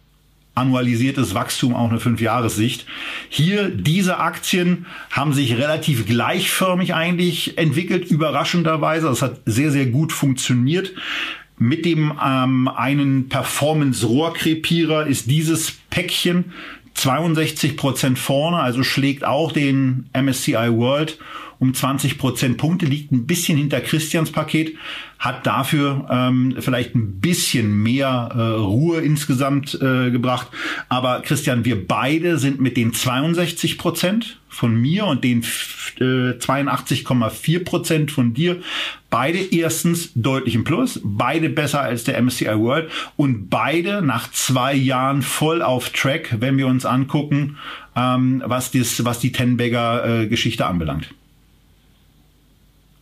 [0.55, 2.85] annualisiertes Wachstum auch eine Fünfjahressicht.
[3.29, 9.07] Hier, diese Aktien haben sich relativ gleichförmig eigentlich entwickelt, überraschenderweise.
[9.07, 10.93] Das hat sehr, sehr gut funktioniert.
[11.57, 16.53] Mit dem ähm, einen Performance-Rohrkrepierer ist dieses Päckchen
[16.95, 21.17] 62 Prozent vorne, also schlägt auch den MSCI World
[21.61, 24.75] um 20 Prozent Punkte, liegt ein bisschen hinter Christians Paket,
[25.19, 30.47] hat dafür ähm, vielleicht ein bisschen mehr äh, Ruhe insgesamt äh, gebracht.
[30.89, 35.43] Aber Christian, wir beide sind mit den 62 Prozent von mir und den
[35.99, 38.59] äh, 82,4 Prozent von dir
[39.11, 44.73] beide erstens deutlich im Plus, beide besser als der MSCI World und beide nach zwei
[44.73, 47.57] Jahren voll auf Track, wenn wir uns angucken,
[47.95, 51.13] ähm, was, das, was die Tenbagger äh, Geschichte anbelangt.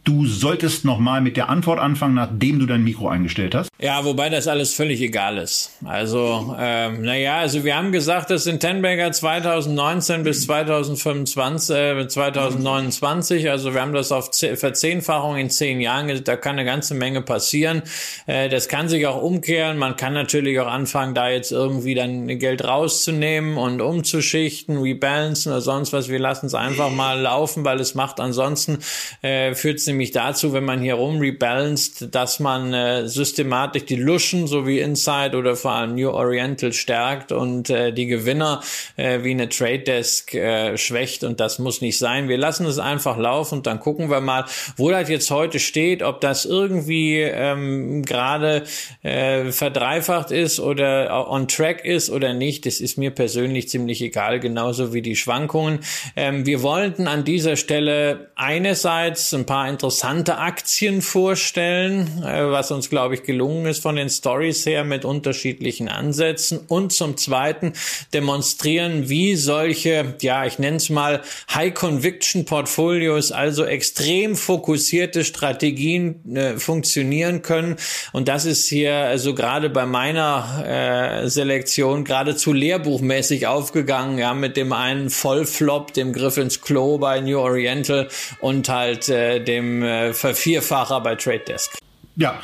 [0.09, 3.69] Du solltest noch mal mit der Antwort anfangen, nachdem du dein Mikro eingestellt hast.
[3.79, 5.77] Ja, wobei das alles völlig egal ist.
[5.85, 13.51] Also, ähm, naja, also wir haben gesagt, das sind Tenberger 2019 bis 2025, äh, 2029.
[13.51, 16.23] Also wir haben das auf Verzehnfachung in zehn Jahren.
[16.23, 17.83] Da kann eine ganze Menge passieren.
[18.25, 19.77] Äh, das kann sich auch umkehren.
[19.77, 25.61] Man kann natürlich auch anfangen, da jetzt irgendwie dann Geld rauszunehmen und umzuschichten, rebalancen oder
[25.61, 26.09] sonst was.
[26.09, 28.79] Wir lassen es einfach mal laufen, weil es macht ansonsten
[29.21, 33.97] äh, führt es nämlich dazu, wenn man hier rum rebalanced, dass man äh, systematisch die
[33.97, 38.61] Luschen sowie Inside oder vor allem New Oriental stärkt und äh, die Gewinner
[38.95, 42.29] äh, wie eine Trade Desk äh, schwächt und das muss nicht sein.
[42.29, 44.45] Wir lassen es einfach laufen und dann gucken wir mal,
[44.77, 48.63] wo das jetzt heute steht, ob das irgendwie ähm, gerade
[49.03, 52.65] äh, verdreifacht ist oder on track ist oder nicht.
[52.65, 55.79] Das ist mir persönlich ziemlich egal, genauso wie die Schwankungen.
[56.15, 62.69] Ähm, wir wollten an dieser Stelle einerseits ein paar interessante interessante Aktien vorstellen, äh, was
[62.69, 66.59] uns, glaube ich, gelungen ist von den Stories her mit unterschiedlichen Ansätzen.
[66.67, 67.73] Und zum Zweiten
[68.13, 71.21] demonstrieren, wie solche, ja, ich nenne es mal
[71.53, 77.75] High-Conviction-Portfolios, also extrem fokussierte Strategien äh, funktionieren können.
[78.13, 84.55] Und das ist hier also gerade bei meiner äh, Selektion geradezu lehrbuchmäßig aufgegangen, ja, mit
[84.55, 88.07] dem einen Vollflop, dem Griff ins Klo bei New Oriental
[88.39, 91.77] und halt äh, dem äh, Vervierfacher bei Trade Desk.
[92.15, 92.41] Ja,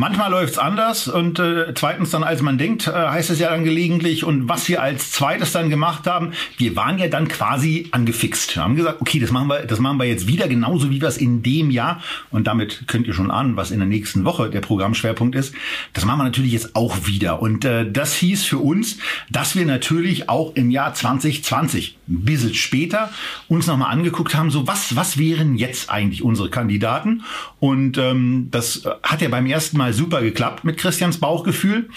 [0.00, 3.64] Manchmal läuft's anders und äh, zweitens dann, als man denkt, äh, heißt es ja dann
[3.64, 4.24] gelegentlich.
[4.24, 8.56] Und was wir als zweites dann gemacht haben, wir waren ja dann quasi angefixt.
[8.56, 11.10] Wir haben gesagt, okay, das machen wir, das machen wir jetzt wieder, genauso wie wir
[11.20, 12.02] in dem Jahr.
[12.30, 15.54] Und damit könnt ihr schon ahnen, was in der nächsten Woche der Programmschwerpunkt ist.
[15.92, 17.42] Das machen wir natürlich jetzt auch wieder.
[17.42, 18.96] Und äh, das hieß für uns,
[19.28, 23.10] dass wir natürlich auch im Jahr 2020, ein bisschen später,
[23.48, 27.22] uns nochmal angeguckt haben, so was, was wären jetzt eigentlich unsere Kandidaten?
[27.58, 31.88] Und ähm, das hat ja beim ersten Mal super geklappt mit Christians Bauchgefühl.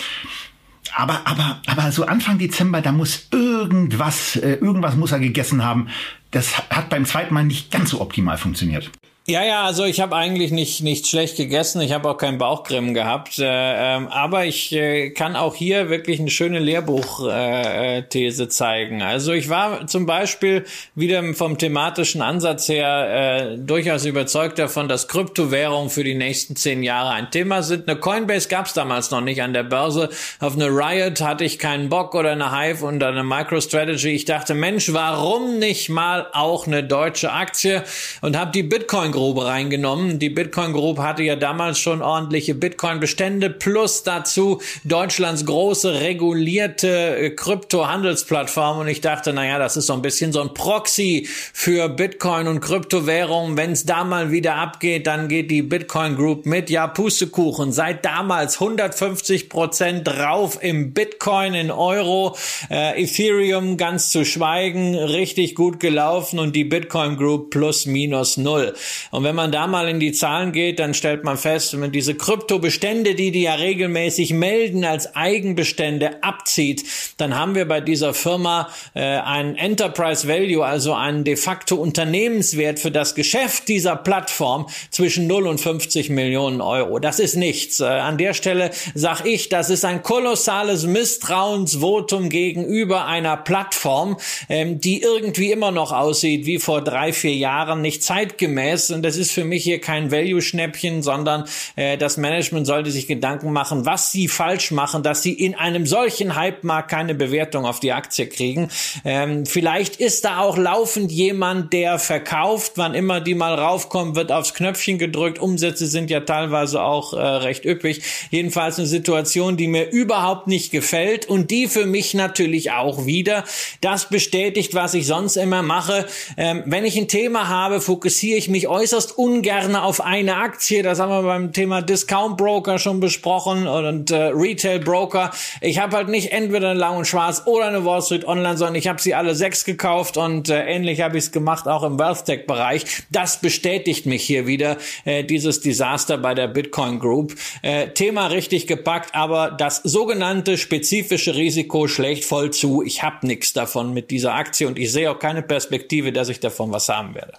[0.96, 5.88] Aber, aber, aber so Anfang Dezember, da muss irgendwas, äh, irgendwas muss er gegessen haben.
[6.32, 8.92] Das hat beim zweiten Mal nicht ganz so optimal funktioniert.
[9.26, 11.80] Ja, ja, also ich habe eigentlich nicht nicht schlecht gegessen.
[11.80, 16.20] Ich habe auch kein Bauchcreme gehabt, äh, ähm, aber ich äh, kann auch hier wirklich
[16.20, 19.02] eine schöne Lehrbuchthese äh, zeigen.
[19.02, 25.08] Also ich war zum Beispiel wieder vom thematischen Ansatz her äh, durchaus überzeugt davon, dass
[25.08, 27.88] Kryptowährungen für die nächsten zehn Jahre ein Thema sind.
[27.88, 30.10] Eine Coinbase gab es damals noch nicht an der Börse.
[30.42, 34.10] Auf eine Riot hatte ich keinen Bock oder eine Hive und eine MicroStrategy.
[34.10, 37.86] Ich dachte, Mensch, warum nicht mal auch eine deutsche Aktie
[38.20, 40.20] und habe die Bitcoin Group reingenommen.
[40.20, 47.30] Die Bitcoin Group hatte ja damals schon ordentliche Bitcoin-Bestände plus dazu Deutschlands große regulierte äh,
[47.30, 48.80] Krypto-Handelsplattform.
[48.80, 52.60] Und ich dachte, naja, das ist so ein bisschen so ein Proxy für Bitcoin und
[52.60, 53.56] Kryptowährungen.
[53.56, 56.70] Wenn es da mal wieder abgeht, dann geht die Bitcoin Group mit.
[56.70, 57.72] Ja, Pustekuchen.
[57.72, 62.36] Seit damals 150 Prozent drauf im Bitcoin, in Euro,
[62.70, 68.74] äh, Ethereum ganz zu schweigen, richtig gut gelaufen und die Bitcoin Group plus minus null.
[69.12, 71.92] Und wenn man da mal in die Zahlen geht, dann stellt man fest, wenn man
[71.92, 76.84] diese Kryptobestände, die die ja regelmäßig melden, als Eigenbestände abzieht,
[77.18, 82.80] dann haben wir bei dieser Firma äh, einen Enterprise Value, also einen de facto Unternehmenswert
[82.80, 87.00] für das Geschäft dieser Plattform zwischen 0 und 50 Millionen Euro.
[87.00, 87.80] Das ist nichts.
[87.80, 94.18] Äh, an der Stelle sage ich, das ist ein kolossales Misstrauensvotum gegenüber einer Plattform,
[94.50, 99.18] ähm, die irgendwie immer noch aussieht wie vor drei, vier Jahren, nicht zeitgemäß und das
[99.18, 104.12] ist für mich hier kein Value-Schnäppchen, sondern äh, das Management sollte sich Gedanken machen, was
[104.12, 108.70] sie falsch machen, dass sie in einem solchen Hype-Markt keine Bewertung auf die Aktie kriegen.
[109.04, 114.32] Ähm, vielleicht ist da auch laufend jemand, der verkauft, wann immer die mal raufkommen, wird
[114.32, 115.40] aufs Knöpfchen gedrückt.
[115.40, 118.02] Umsätze sind ja teilweise auch äh, recht üppig.
[118.30, 123.44] Jedenfalls eine Situation, die mir überhaupt nicht gefällt und die für mich natürlich auch wieder
[123.82, 126.06] das bestätigt, was ich sonst immer mache.
[126.38, 130.84] Ähm, wenn ich ein Thema habe, fokussiere ich mich äußerst äußerst ungern auf eine Aktie.
[130.84, 135.32] Das haben wir beim Thema Discount Broker schon besprochen und äh, Retail Broker.
[135.62, 138.76] Ich habe halt nicht entweder eine Lang und Schwarz oder eine Wall Street Online, sondern
[138.76, 141.98] ich habe sie alle sechs gekauft und äh, ähnlich habe ich es gemacht auch im
[141.98, 142.84] Wealth Tech Bereich.
[143.10, 144.76] Das bestätigt mich hier wieder
[145.06, 147.36] äh, dieses Desaster bei der Bitcoin Group.
[147.62, 152.84] Äh, Thema richtig gepackt, aber das sogenannte spezifische Risiko schlägt voll zu.
[152.84, 156.42] Ich habe nichts davon mit dieser Aktie und ich sehe auch keine Perspektive, dass ich
[156.42, 157.34] davon was haben werde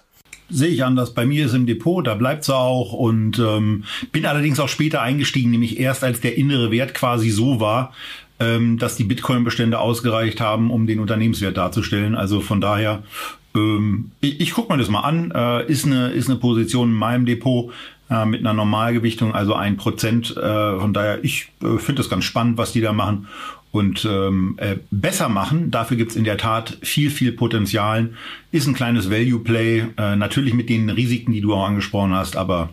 [0.49, 1.13] sehe ich anders.
[1.13, 5.01] Bei mir ist im Depot, da bleibt sie auch und ähm, bin allerdings auch später
[5.01, 7.93] eingestiegen, nämlich erst als der innere Wert quasi so war,
[8.39, 12.15] ähm, dass die Bitcoin-Bestände ausgereicht haben, um den Unternehmenswert darzustellen.
[12.15, 13.03] Also von daher,
[13.55, 15.31] ähm, ich, ich gucke mir das mal an.
[15.31, 17.71] Äh, ist eine ist eine Position in meinem Depot
[18.09, 20.35] äh, mit einer Normalgewichtung, also ein Prozent.
[20.37, 23.27] Äh, von daher, ich äh, finde das ganz spannend, was die da machen
[23.75, 25.71] und ähm, äh, besser machen.
[25.71, 28.13] Dafür gibt's in der Tat viel, viel Potenzial.
[28.51, 32.35] Ist ein kleines Value Play, äh, natürlich mit den Risiken, die du auch angesprochen hast,
[32.35, 32.69] aber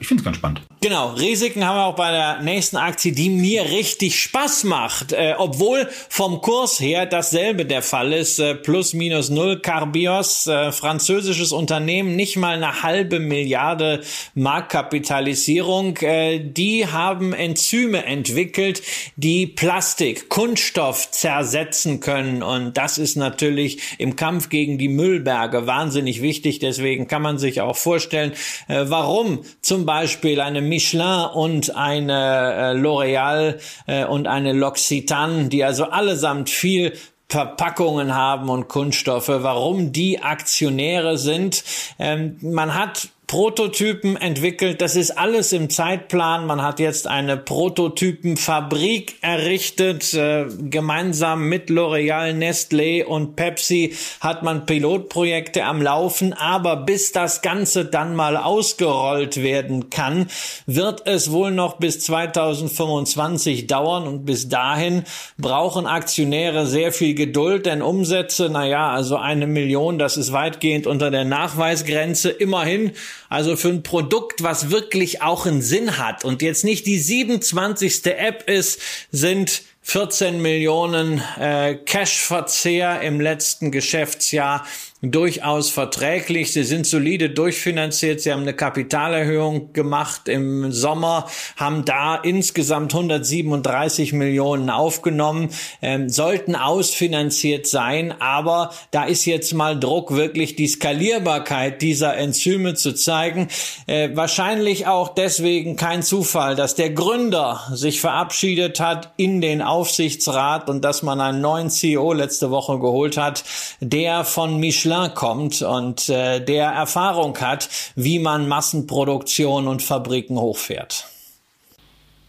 [0.00, 0.62] ich finde es ganz spannend.
[0.80, 5.34] Genau, Risiken haben wir auch bei der nächsten Aktie, die mir richtig Spaß macht, äh,
[5.36, 9.60] obwohl vom Kurs her dasselbe der Fall ist, äh, plus minus null.
[9.60, 14.02] Carbios, äh, französisches Unternehmen, nicht mal eine halbe Milliarde
[14.34, 15.96] Marktkapitalisierung.
[15.98, 18.82] Äh, die haben Enzyme entwickelt,
[19.16, 26.22] die Plastik, Kunststoff zersetzen können und das ist natürlich im Kampf gegen die Müllberge wahnsinnig
[26.22, 26.58] wichtig.
[26.58, 28.32] Deswegen kann man sich auch vorstellen,
[28.68, 35.62] äh, warum zum Beispiel eine Michelin und eine äh, L'Oreal äh, und eine L'Occitane, die
[35.62, 36.94] also allesamt viel
[37.28, 41.62] Verpackungen haben und Kunststoffe, warum die Aktionäre sind.
[41.98, 44.80] Ähm, man hat Prototypen entwickelt.
[44.80, 46.46] Das ist alles im Zeitplan.
[46.46, 50.14] Man hat jetzt eine Prototypenfabrik errichtet.
[50.14, 56.32] Äh, gemeinsam mit L'Oreal, Nestlé und Pepsi hat man Pilotprojekte am Laufen.
[56.32, 60.28] Aber bis das Ganze dann mal ausgerollt werden kann,
[60.64, 64.08] wird es wohl noch bis 2025 dauern.
[64.08, 65.04] Und bis dahin
[65.36, 71.10] brauchen Aktionäre sehr viel Geduld, denn Umsätze, naja, also eine Million, das ist weitgehend unter
[71.10, 72.30] der Nachweisgrenze.
[72.30, 72.92] Immerhin,
[73.28, 78.06] also für ein Produkt, was wirklich auch einen Sinn hat und jetzt nicht die 27.
[78.06, 84.66] App ist, sind 14 Millionen äh, Cash-Verzehr im letzten Geschäftsjahr
[85.00, 86.52] durchaus verträglich.
[86.52, 88.20] Sie sind solide durchfinanziert.
[88.20, 95.50] Sie haben eine Kapitalerhöhung gemacht im Sommer, haben da insgesamt 137 Millionen aufgenommen,
[95.82, 98.12] ähm, sollten ausfinanziert sein.
[98.20, 103.48] Aber da ist jetzt mal Druck, wirklich die Skalierbarkeit dieser Enzyme zu zeigen.
[103.86, 110.68] Äh, wahrscheinlich auch deswegen kein Zufall, dass der Gründer sich verabschiedet hat in den Aufsichtsrat
[110.68, 113.44] und dass man einen neuen CEO letzte Woche geholt hat,
[113.80, 120.38] der von Michelin Michelin kommt und äh, der Erfahrung hat, wie man Massenproduktion und Fabriken
[120.38, 121.06] hochfährt.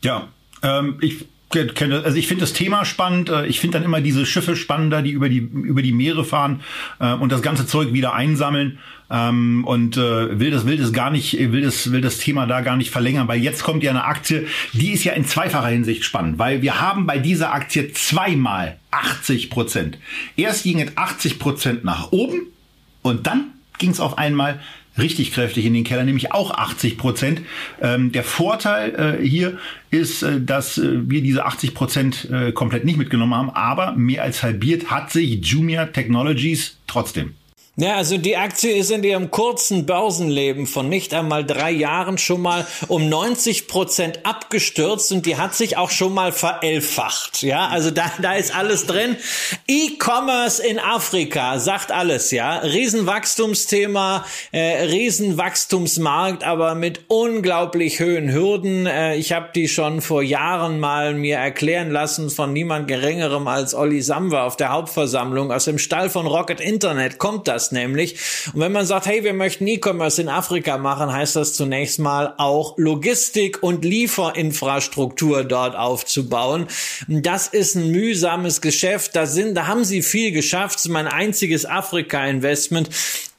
[0.04, 0.28] Ja,
[0.62, 1.26] ähm, ich
[1.56, 3.30] also ich finde das Thema spannend.
[3.30, 6.62] Äh, ich finde dann immer diese Schiffe spannender, die über die über die Meere fahren
[7.00, 8.80] äh, und das ganze Zeug wieder einsammeln.
[9.12, 12.62] Ähm, und äh, will das will das gar nicht will das will das Thema da
[12.62, 16.06] gar nicht verlängern, weil jetzt kommt ja eine Aktie, die ist ja in zweifacher Hinsicht
[16.06, 19.98] spannend, weil wir haben bei dieser Aktie zweimal 80 Prozent.
[20.36, 22.42] Erst ging es 80 Prozent nach oben
[23.02, 23.46] und dann
[23.80, 24.60] ging es auf einmal
[25.00, 27.42] richtig kräftig in den Keller, nämlich auch 80 Prozent.
[27.82, 29.58] Ähm, der Vorteil äh, hier
[29.90, 34.24] ist, äh, dass äh, wir diese 80 Prozent äh, komplett nicht mitgenommen haben, aber mehr
[34.24, 37.34] als halbiert hat sich Jumia Technologies trotzdem.
[37.82, 42.42] Ja, also die Aktie ist in ihrem kurzen Börsenleben von nicht einmal drei Jahren schon
[42.42, 47.42] mal um 90 Prozent abgestürzt und die hat sich auch schon mal verelfacht.
[47.42, 49.16] Ja, also da, da ist alles drin.
[49.70, 52.58] E-Commerce in Afrika sagt alles, ja.
[52.58, 58.88] Riesenwachstumsthema, äh, Riesenwachstumsmarkt, aber mit unglaublich hohen Hürden.
[58.88, 63.74] Äh, ich habe die schon vor Jahren mal mir erklären lassen von niemand geringerem als
[63.74, 65.54] Olli Samwer auf der Hauptversammlung.
[65.54, 68.16] Aus dem Stall von Rocket Internet kommt das nämlich.
[68.54, 72.34] Und wenn man sagt, hey, wir möchten E-Commerce in Afrika machen, heißt das zunächst mal
[72.38, 76.68] auch Logistik und Lieferinfrastruktur dort aufzubauen.
[77.08, 79.16] Das ist ein mühsames Geschäft.
[79.16, 80.76] Da sind, da haben sie viel geschafft.
[80.76, 82.90] Das ist mein einziges Afrika-Investment.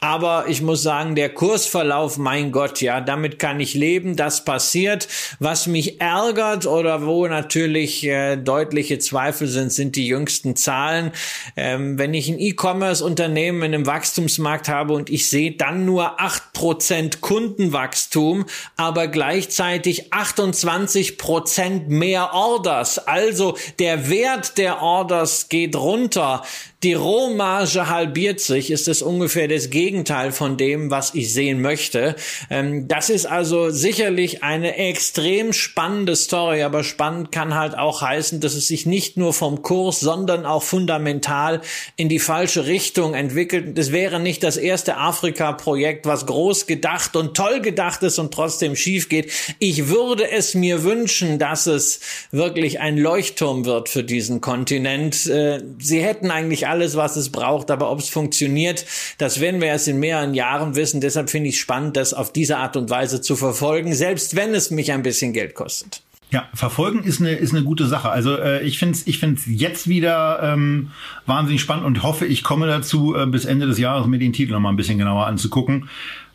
[0.03, 4.17] Aber ich muss sagen, der Kursverlauf, mein Gott, ja, damit kann ich leben.
[4.17, 5.07] Das passiert.
[5.41, 11.13] Was mich ärgert oder wo natürlich äh, deutliche Zweifel sind, sind die jüngsten Zahlen.
[11.55, 16.55] Ähm, wenn ich ein E-Commerce-Unternehmen in einem Wachstumsmarkt habe und ich sehe dann nur acht
[16.55, 18.47] Prozent Kundenwachstum,
[18.77, 23.07] aber gleichzeitig 28 Prozent mehr Orders.
[23.07, 26.43] Also der Wert der Orders geht runter
[26.83, 32.17] die Rohmarge halbiert sich, ist es ungefähr das Gegenteil von dem, was ich sehen möchte.
[32.49, 38.41] Ähm, das ist also sicherlich eine extrem spannende Story, aber spannend kann halt auch heißen,
[38.41, 41.61] dass es sich nicht nur vom Kurs, sondern auch fundamental
[41.97, 43.79] in die falsche Richtung entwickelt.
[43.79, 48.75] Es wäre nicht das erste Afrika-Projekt, was groß gedacht und toll gedacht ist und trotzdem
[48.75, 49.31] schief geht.
[49.59, 52.01] Ich würde es mir wünschen, dass es
[52.31, 55.27] wirklich ein Leuchtturm wird für diesen Kontinent.
[55.27, 57.71] Äh, sie hätten eigentlich alles, was es braucht.
[57.71, 58.87] Aber ob es funktioniert,
[59.19, 61.01] das werden wir erst in mehreren Jahren wissen.
[61.01, 64.71] Deshalb finde ich spannend, das auf diese Art und Weise zu verfolgen, selbst wenn es
[64.71, 66.03] mich ein bisschen Geld kostet.
[66.33, 68.09] Ja, verfolgen ist eine ist eine gute Sache.
[68.09, 70.93] Also äh, ich finde es ich find's jetzt wieder ähm,
[71.27, 74.53] wahnsinnig spannend und hoffe, ich komme dazu, äh, bis Ende des Jahres mir den Titel
[74.53, 75.89] noch mal ein bisschen genauer anzugucken,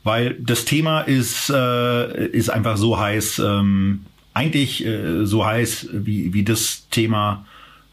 [0.03, 6.33] weil das Thema ist äh, ist einfach so heiß, ähm, eigentlich äh, so heiß wie
[6.33, 7.45] wie das Thema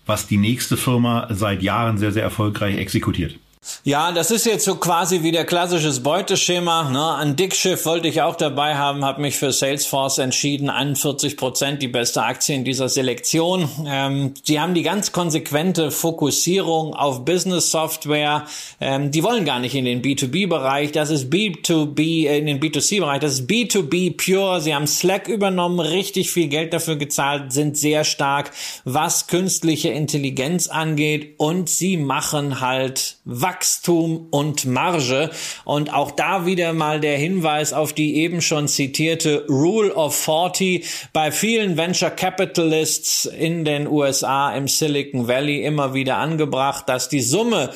[0.07, 3.39] was die nächste Firma seit Jahren sehr, sehr erfolgreich exekutiert.
[3.85, 6.91] Ja, das ist jetzt so quasi wie der klassisches Beuteschema.
[6.91, 7.15] Ne?
[7.15, 10.69] Ein Dickschiff wollte ich auch dabei haben, habe mich für Salesforce entschieden.
[10.69, 13.69] 41 Prozent die beste Aktie in dieser Selektion.
[13.87, 18.47] Ähm, die haben die ganz konsequente Fokussierung auf Business Software.
[18.81, 20.91] Ähm, die wollen gar nicht in den B2B-Bereich.
[20.91, 23.21] Das ist B2B, äh, in den B2C-Bereich.
[23.21, 24.61] Das ist B2B pure.
[24.61, 28.51] Sie haben Slack übernommen, richtig viel Geld dafür gezahlt, sind sehr stark,
[28.85, 31.35] was künstliche Intelligenz angeht.
[31.39, 33.52] Und sie machen halt Wachstum
[34.31, 35.31] und Marge.
[35.65, 40.87] Und auch da wieder mal der Hinweis auf die eben schon zitierte Rule of 40
[41.13, 47.21] bei vielen Venture Capitalists in den USA im Silicon Valley immer wieder angebracht, dass die
[47.21, 47.71] Summe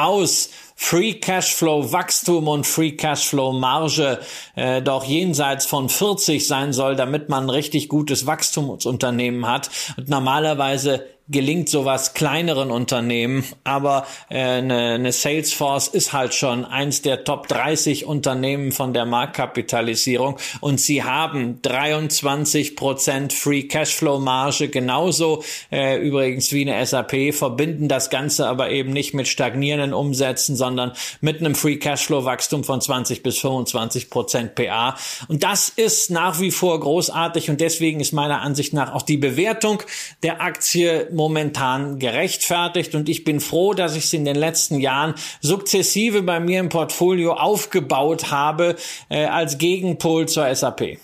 [0.00, 4.18] durchaus Free Cashflow Wachstum und Free Cashflow Marge
[4.56, 9.70] äh, doch jenseits von 40 sein soll, damit man richtig gutes Wachstumsunternehmen hat.
[9.98, 17.02] Und normalerweise gelingt sowas kleineren Unternehmen, aber äh, eine, eine Salesforce ist halt schon eins
[17.02, 24.68] der Top 30 Unternehmen von der Marktkapitalisierung und sie haben 23 Prozent Free Cashflow Marge,
[24.68, 30.56] genauso äh, übrigens wie eine SAP, verbinden das Ganze aber eben nicht mit stagnierenden Umsätzen,
[30.56, 34.96] sondern mit einem Free Cashflow Wachstum von 20 bis 25 Prozent PA
[35.28, 39.16] und das ist nach wie vor großartig und deswegen ist meiner Ansicht nach auch die
[39.16, 39.82] Bewertung
[40.24, 45.14] der Aktie momentan gerechtfertigt und ich bin froh, dass ich es in den letzten Jahren
[45.42, 48.76] sukzessive bei mir im Portfolio aufgebaut habe
[49.10, 50.98] äh, als Gegenpol zur SAP.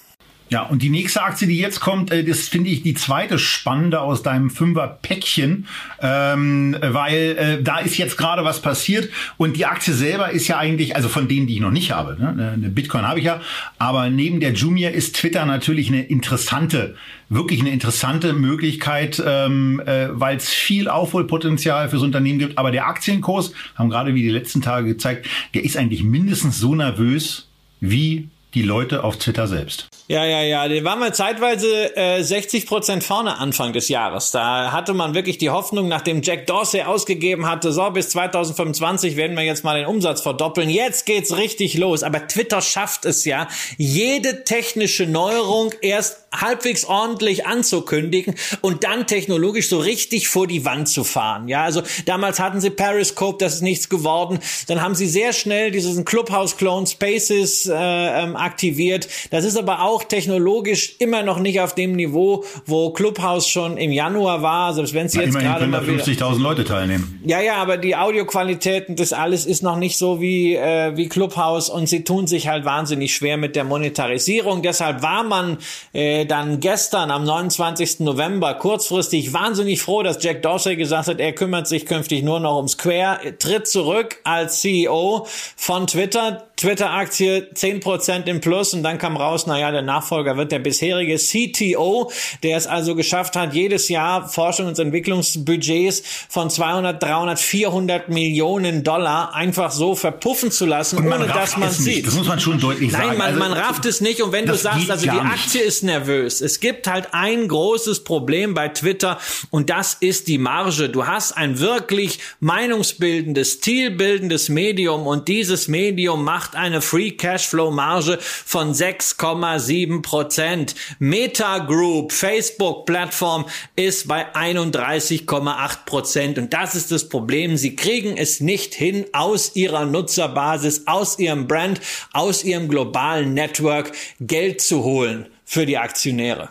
[0.49, 4.01] Ja, und die nächste Aktie, die jetzt kommt, äh, das finde ich die zweite spannende
[4.01, 5.67] aus deinem Fünfer-Päckchen,
[6.01, 10.59] ähm, weil äh, da ist jetzt gerade was passiert und die Aktie selber ist ja
[10.59, 12.53] eigentlich, also von denen, die ich noch nicht habe, ne?
[12.55, 13.41] eine Bitcoin habe ich ja,
[13.79, 16.95] aber neben der Jumia ist Twitter natürlich eine interessante,
[17.29, 22.87] wirklich eine interessante Möglichkeit, ähm, äh, weil es viel Aufholpotenzial fürs Unternehmen gibt, aber der
[22.87, 27.49] Aktienkurs, haben gerade wie die letzten Tage gezeigt, der ist eigentlich mindestens so nervös
[27.81, 29.87] wie die Leute auf Twitter selbst.
[30.09, 30.67] Ja, ja, ja.
[30.67, 34.31] Den waren wir zeitweise äh, 60 Prozent vorne Anfang des Jahres.
[34.31, 39.37] Da hatte man wirklich die Hoffnung, nachdem Jack Dorsey ausgegeben hatte, so bis 2025 werden
[39.37, 40.71] wir jetzt mal den Umsatz verdoppeln.
[40.71, 42.03] Jetzt geht's richtig los.
[42.03, 43.47] Aber Twitter schafft es ja,
[43.77, 50.89] jede technische Neuerung erst halbwegs ordentlich anzukündigen und dann technologisch so richtig vor die Wand
[50.89, 51.49] zu fahren.
[51.49, 54.39] Ja, also damals hatten sie Periscope, das ist nichts geworden.
[54.69, 59.09] Dann haben sie sehr schnell diesen Clubhouse-Clone Spaces äh, ähm, aktiviert.
[59.31, 63.93] Das ist aber auch technologisch immer noch nicht auf dem Niveau, wo Clubhouse schon im
[63.93, 67.21] Januar war, selbst wenn sie jetzt gerade mal 50.000 Leute teilnehmen.
[67.25, 71.69] Ja, ja, aber die Audioqualitäten, das alles ist noch nicht so wie äh, wie Clubhouse
[71.69, 74.63] und sie tun sich halt wahnsinnig schwer mit der Monetarisierung.
[74.63, 75.59] Deshalb war man
[75.93, 78.01] äh, dann gestern am 29.
[78.01, 82.59] November kurzfristig wahnsinnig froh, dass Jack Dorsey gesagt hat, er kümmert sich künftig nur noch
[82.59, 85.27] um Square, tritt zurück als CEO
[85.57, 86.47] von Twitter.
[86.57, 92.11] Twitter-Aktie 10% im Plus und dann kam raus, naja, der Nachfolger wird der bisherige CTO,
[92.43, 98.85] der es also geschafft hat, jedes Jahr Forschung und Entwicklungsbudgets von 200, 300, 400 Millionen
[98.85, 102.07] Dollar einfach so verpuffen zu lassen, ohne dass man sieht.
[102.07, 103.09] Das muss man schon deutlich Nein, sagen.
[103.11, 105.69] Nein, man, also, man rafft es nicht und wenn du sagst, also die Aktie nicht.
[105.69, 109.19] ist nervös, es gibt halt ein großes Problem bei Twitter
[109.51, 110.89] und das ist die Marge.
[110.89, 117.71] Du hast ein wirklich meinungsbildendes, stilbildendes Medium und dieses Medium macht macht eine Free Cashflow
[117.71, 120.75] Marge von 6,7 Prozent.
[120.99, 123.47] Meta Group, Facebook Plattform
[123.77, 126.39] ist bei 31,8 Prozent.
[126.39, 127.57] Und das ist das Problem.
[127.57, 131.81] Sie kriegen es nicht hin, aus ihrer Nutzerbasis, aus ihrem Brand,
[132.13, 136.51] aus ihrem globalen Network Geld zu holen für die Aktionäre.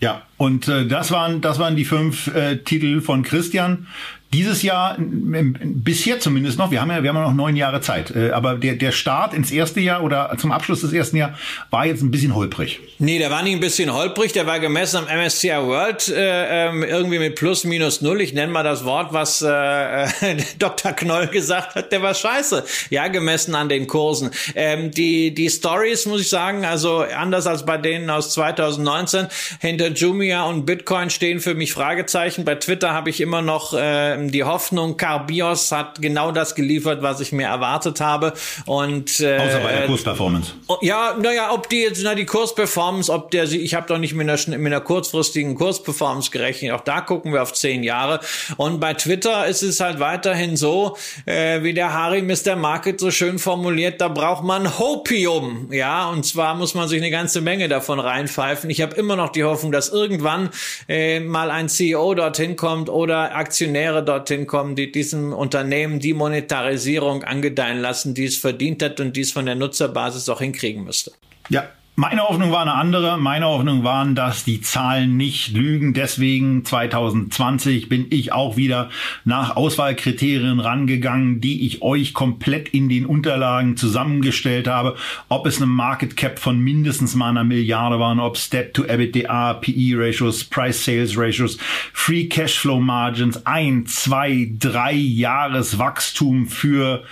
[0.00, 3.86] Ja, und äh, das waren das waren die fünf äh, Titel von Christian.
[4.32, 8.12] Dieses Jahr, bisher zumindest noch, wir haben ja, wir haben ja noch neun Jahre Zeit,
[8.14, 11.36] äh, aber der, der Start ins erste Jahr oder zum Abschluss des ersten Jahres
[11.70, 12.78] war jetzt ein bisschen holprig.
[13.00, 16.84] Nee, der war nicht ein bisschen holprig, der war gemessen am MSCI World äh, ähm,
[16.84, 18.20] irgendwie mit plus minus null.
[18.20, 20.06] Ich nenne mal das Wort, was äh,
[20.60, 20.92] Dr.
[20.92, 22.64] Knoll gesagt hat, der war scheiße.
[22.90, 24.30] Ja, gemessen an den Kursen.
[24.54, 29.26] Ähm, die, die Stories, muss ich sagen, also anders als bei denen aus 2019,
[29.60, 32.44] hinter Jumia und Bitcoin stehen für mich Fragezeichen.
[32.44, 37.02] Bei Twitter habe ich immer noch äh, ähm, die Hoffnung, Carbios hat genau das geliefert,
[37.02, 38.32] was ich mir erwartet habe.
[38.66, 40.52] Und äh, außer bei der Kursperformance.
[40.68, 44.14] Oh, ja, naja, ob die jetzt na die Kursperformance, ob der ich habe doch nicht
[44.14, 46.72] mit einer, mit einer kurzfristigen Kursperformance gerechnet.
[46.72, 48.20] Auch da gucken wir auf zehn Jahre.
[48.56, 50.96] Und bei Twitter ist es halt weiterhin so,
[51.26, 52.56] äh, wie der Harry Mr.
[52.56, 57.10] Market so schön formuliert, da braucht man Hopium, ja, und zwar muss man sich eine
[57.10, 58.70] ganze Menge davon reinpfeifen.
[58.70, 60.50] Ich habe immer noch die Hoffnung, dass irgendwann
[60.88, 67.22] äh, mal ein CEO dorthin kommt oder Aktionäre dorthin kommen, die diesem Unternehmen die Monetarisierung
[67.24, 71.12] angedeihen lassen, die es verdient hat und die es von der Nutzerbasis auch hinkriegen müsste.
[71.48, 71.68] Ja,
[72.00, 73.18] meine Hoffnung war eine andere.
[73.18, 75.92] Meine Hoffnung waren, dass die Zahlen nicht lügen.
[75.92, 78.88] Deswegen 2020 bin ich auch wieder
[79.26, 84.96] nach Auswahlkriterien rangegangen, die ich euch komplett in den Unterlagen zusammengestellt habe.
[85.28, 89.54] Ob es eine Market Cap von mindestens mal einer Milliarde waren, ob Step to EBITDA,
[89.60, 91.58] PE Ratios, Price Sales Ratios,
[91.92, 97.04] Free Cashflow Margins, ein, zwei, drei Jahreswachstum für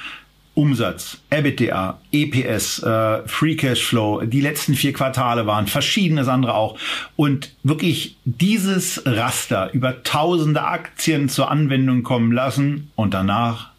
[0.58, 6.76] Umsatz, EBITDA, EPS, äh, Free Cash Flow, die letzten vier Quartale waren, verschiedenes andere auch.
[7.14, 13.70] Und wirklich dieses Raster über tausende Aktien zur Anwendung kommen lassen und danach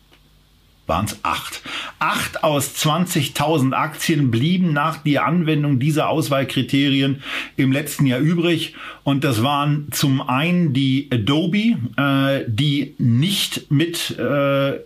[0.89, 1.61] waren es acht.
[1.99, 7.21] Acht aus 20.000 Aktien blieben nach der Anwendung dieser Auswahlkriterien
[7.57, 8.73] im letzten Jahr übrig.
[9.03, 14.79] Und das waren zum einen die Adobe, äh, die nicht mit äh,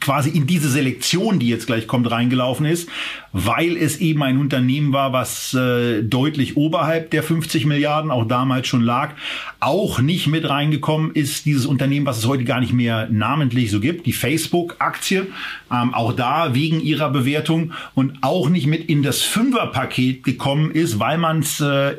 [0.00, 2.88] quasi in diese Selektion, die jetzt gleich kommt, reingelaufen ist,
[3.32, 8.68] weil es eben ein Unternehmen war, was äh, deutlich oberhalb der 50 Milliarden auch damals
[8.68, 9.14] schon lag.
[9.60, 13.80] Auch nicht mit reingekommen ist dieses Unternehmen, was es heute gar nicht mehr namentlich so
[13.80, 15.26] gibt, die Facebook-Aktie.
[15.70, 20.98] Ähm, auch da wegen ihrer Bewertung und auch nicht mit in das Fünferpaket gekommen ist,
[20.98, 21.96] weil man es äh,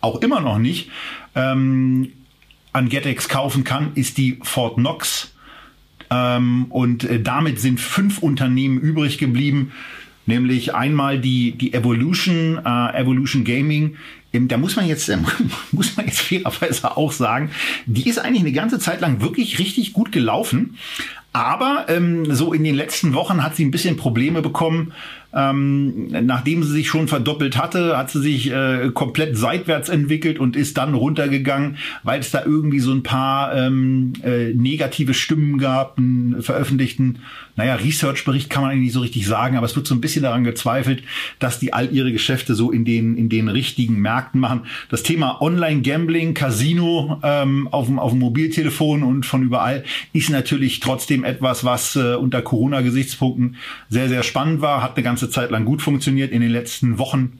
[0.00, 0.90] auch immer noch nicht
[1.34, 2.12] ähm,
[2.72, 5.33] an GetEx kaufen kann, ist die Fort Knox
[6.14, 9.72] ähm, und äh, damit sind fünf Unternehmen übrig geblieben,
[10.26, 13.96] nämlich einmal die, die Evolution, äh, Evolution Gaming.
[14.32, 15.18] Ähm, da muss man jetzt, äh,
[15.72, 17.50] muss man jetzt fairerweise auch sagen,
[17.86, 20.76] die ist eigentlich eine ganze Zeit lang wirklich richtig gut gelaufen.
[21.34, 24.92] Aber ähm, so in den letzten Wochen hat sie ein bisschen Probleme bekommen,
[25.34, 30.54] ähm, nachdem sie sich schon verdoppelt hatte, hat sie sich äh, komplett seitwärts entwickelt und
[30.54, 35.98] ist dann runtergegangen, weil es da irgendwie so ein paar ähm, äh, negative Stimmen gab,
[35.98, 37.18] einen veröffentlichten,
[37.56, 40.22] naja, Research-Bericht kann man eigentlich nicht so richtig sagen, aber es wird so ein bisschen
[40.22, 41.02] daran gezweifelt,
[41.38, 44.62] dass die all ihre Geschäfte so in den, in den richtigen Märkten machen.
[44.88, 50.80] Das Thema Online-Gambling, Casino ähm, auf, dem, auf dem Mobiltelefon und von überall ist natürlich
[50.80, 53.56] trotzdem etwas, was äh, unter Corona-Gesichtspunkten
[53.88, 57.38] sehr, sehr spannend war, hat eine ganze Zeit lang gut funktioniert, in den letzten Wochen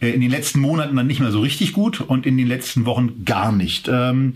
[0.00, 2.86] äh, in den letzten Monaten dann nicht mehr so richtig gut und in den letzten
[2.86, 3.88] Wochen gar nicht.
[3.88, 4.34] Ähm,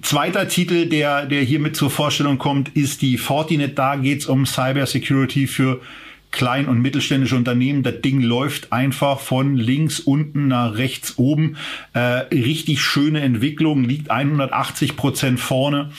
[0.00, 3.78] zweiter Titel, der, der hier mit zur Vorstellung kommt, ist die Fortinet.
[3.78, 5.80] Da geht's um Cyber Security für
[6.30, 7.82] klein- und mittelständische Unternehmen.
[7.82, 11.56] Das Ding läuft einfach von links unten nach rechts oben.
[11.92, 12.00] Äh,
[12.32, 15.92] richtig schöne Entwicklung, liegt 180 Prozent vorne.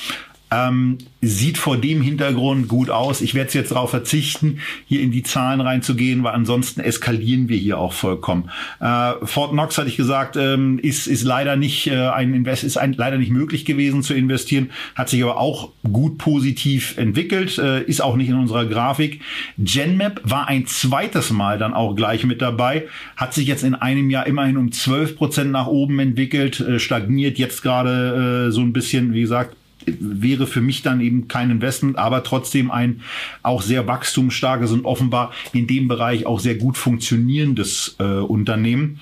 [0.54, 3.22] Ähm, sieht vor dem Hintergrund gut aus.
[3.22, 7.78] Ich werde jetzt darauf verzichten, hier in die Zahlen reinzugehen, weil ansonsten eskalieren wir hier
[7.78, 8.50] auch vollkommen.
[8.80, 12.78] Äh, Fort Knox hatte ich gesagt, ähm, ist ist leider nicht äh, ein Invest ist
[12.78, 17.84] ein, leider nicht möglich gewesen zu investieren, hat sich aber auch gut positiv entwickelt, äh,
[17.84, 19.22] ist auch nicht in unserer Grafik.
[19.58, 24.10] Genmap war ein zweites Mal dann auch gleich mit dabei, hat sich jetzt in einem
[24.10, 28.74] Jahr immerhin um 12 Prozent nach oben entwickelt, äh, stagniert jetzt gerade äh, so ein
[28.74, 29.56] bisschen, wie gesagt,
[29.86, 33.02] wäre für mich dann eben kein Investment, aber trotzdem ein
[33.42, 39.00] auch sehr wachstumsstarkes und offenbar in dem Bereich auch sehr gut funktionierendes äh, Unternehmen.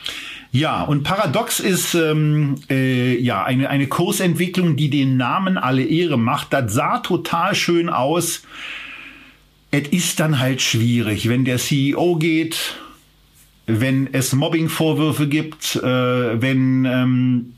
[0.51, 6.19] Ja, und paradox ist ähm, äh, ja eine, eine Kursentwicklung, die den Namen alle Ehre
[6.19, 6.51] macht.
[6.51, 8.43] Das sah total schön aus.
[9.71, 12.75] Es ist dann halt schwierig, wenn der CEO geht,
[13.65, 17.53] wenn es Mobbing-Vorwürfe gibt, äh, wenn ähm,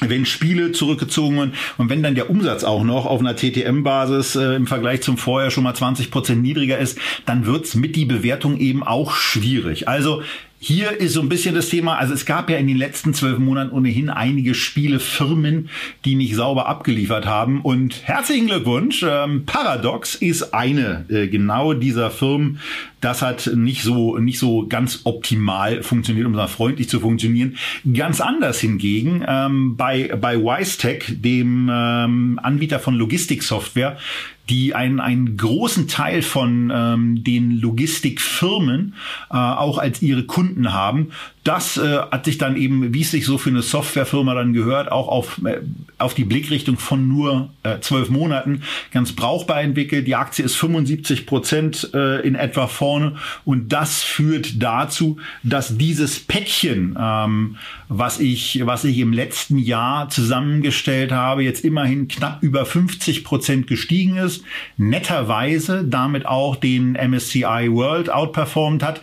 [0.00, 4.54] wenn Spiele zurückgezogen werden und wenn dann der Umsatz auch noch auf einer TTM-Basis äh,
[4.54, 8.58] im Vergleich zum vorher schon mal 20 Prozent niedriger ist, dann wird's mit die Bewertung
[8.58, 9.88] eben auch schwierig.
[9.88, 10.22] Also
[10.62, 13.38] hier ist so ein bisschen das Thema, also es gab ja in den letzten zwölf
[13.38, 15.70] Monaten ohnehin einige Spielefirmen,
[16.04, 17.62] die nicht sauber abgeliefert haben.
[17.62, 22.60] Und herzlichen Glückwunsch, ähm, Paradox ist eine äh, genau dieser Firmen.
[23.00, 27.56] Das hat nicht so, nicht so ganz optimal funktioniert, um da freundlich zu funktionieren.
[27.94, 33.96] Ganz anders hingegen ähm, bei, bei WiseTech, dem ähm, Anbieter von Logistiksoftware,
[34.50, 38.94] die einen, einen großen Teil von ähm, den Logistikfirmen
[39.30, 41.12] äh, auch als ihre Kunden haben.
[41.42, 44.92] Das äh, hat sich dann eben, wie es sich so für eine Softwarefirma dann gehört,
[44.92, 45.60] auch auf, äh,
[45.96, 48.62] auf die Blickrichtung von nur äh, zwölf Monaten
[48.92, 50.06] ganz brauchbar entwickelt.
[50.06, 53.16] Die Aktie ist 75 Prozent äh, in etwa vorne
[53.46, 57.56] und das führt dazu, dass dieses Päckchen, ähm,
[57.88, 63.66] was ich, was ich im letzten Jahr zusammengestellt habe, jetzt immerhin knapp über 50 Prozent
[63.66, 64.44] gestiegen ist,
[64.76, 69.00] netterweise damit auch den MSCI World outperformed hat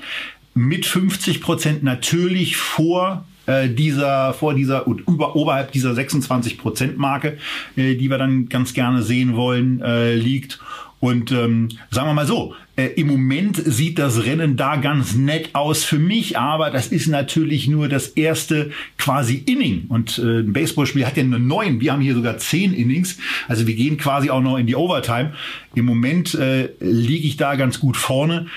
[0.58, 6.98] mit 50 Prozent natürlich vor äh, dieser vor dieser und über oberhalb dieser 26 Prozent
[6.98, 7.38] Marke,
[7.76, 10.60] äh, die wir dann ganz gerne sehen wollen, äh, liegt.
[11.00, 15.52] Und ähm, sagen wir mal so, äh, im Moment sieht das Rennen da ganz nett
[15.54, 19.86] aus für mich, aber das ist natürlich nur das erste quasi Inning.
[19.90, 23.20] Und äh, ein Baseballspiel hat ja nur neun, wir haben hier sogar zehn Innings.
[23.48, 25.34] Also wir gehen quasi auch noch in die Overtime.
[25.76, 28.48] Im Moment äh, liege ich da ganz gut vorne.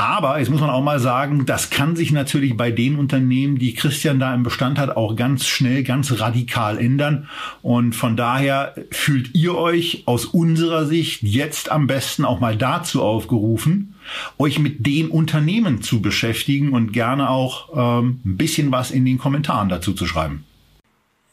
[0.00, 3.74] Aber jetzt muss man auch mal sagen, das kann sich natürlich bei den Unternehmen, die
[3.74, 7.28] Christian da im Bestand hat, auch ganz schnell, ganz radikal ändern.
[7.60, 13.02] Und von daher fühlt ihr euch aus unserer Sicht jetzt am besten auch mal dazu
[13.02, 13.94] aufgerufen,
[14.38, 17.68] euch mit den Unternehmen zu beschäftigen und gerne auch
[18.00, 20.46] ähm, ein bisschen was in den Kommentaren dazu zu schreiben.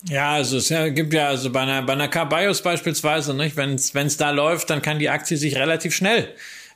[0.10, 4.18] Ja, also es gibt ja also bei einer, bei einer Carbios beispielsweise, nicht, wenn es
[4.18, 6.28] da läuft, dann kann die Aktie sich relativ schnell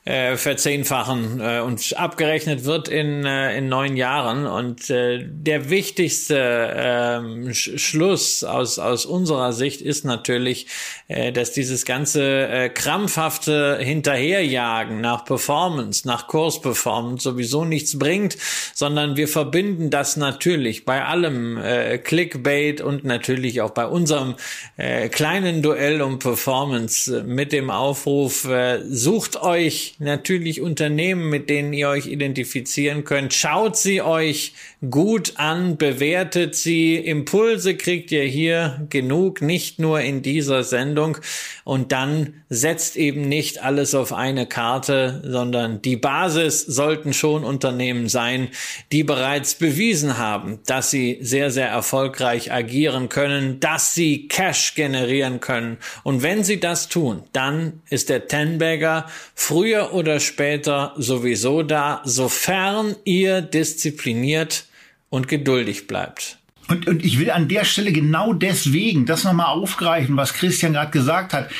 [0.04, 4.46] äh, verzehnfachen äh, und abgerechnet wird in, äh, in neun Jahren.
[4.46, 10.66] Und äh, der wichtigste äh, Schluss aus, aus unserer Sicht ist natürlich,
[11.06, 18.36] äh, dass dieses ganze äh, krampfhafte Hinterherjagen nach Performance, nach Kursperformance sowieso nichts bringt,
[18.74, 24.34] sondern wir verbinden das natürlich bei allem äh, Clickbait und natürlich auch bei unserem
[24.76, 31.72] äh, kleinen Duell um Performance mit dem Aufruf, äh, sucht euch natürlich Unternehmen, mit denen
[31.72, 33.34] ihr euch identifizieren könnt.
[33.34, 34.54] Schaut sie euch
[34.90, 36.96] gut an, bewertet sie.
[36.96, 41.18] Impulse kriegt ihr hier genug, nicht nur in dieser Sendung.
[41.64, 48.08] Und dann setzt eben nicht alles auf eine Karte, sondern die Basis sollten schon Unternehmen
[48.08, 48.48] sein,
[48.92, 55.40] die bereits bewiesen haben, dass sie sehr, sehr erfolgreich agieren können, dass sie Cash generieren
[55.40, 55.78] können.
[56.02, 62.94] Und wenn sie das tun, dann ist der Tenbagger früher oder später sowieso da, sofern
[63.04, 64.66] ihr diszipliniert
[65.10, 66.38] und geduldig bleibt.
[66.68, 70.90] Und, und ich will an der Stelle genau deswegen das nochmal aufgreifen, was Christian gerade
[70.90, 71.50] gesagt hat.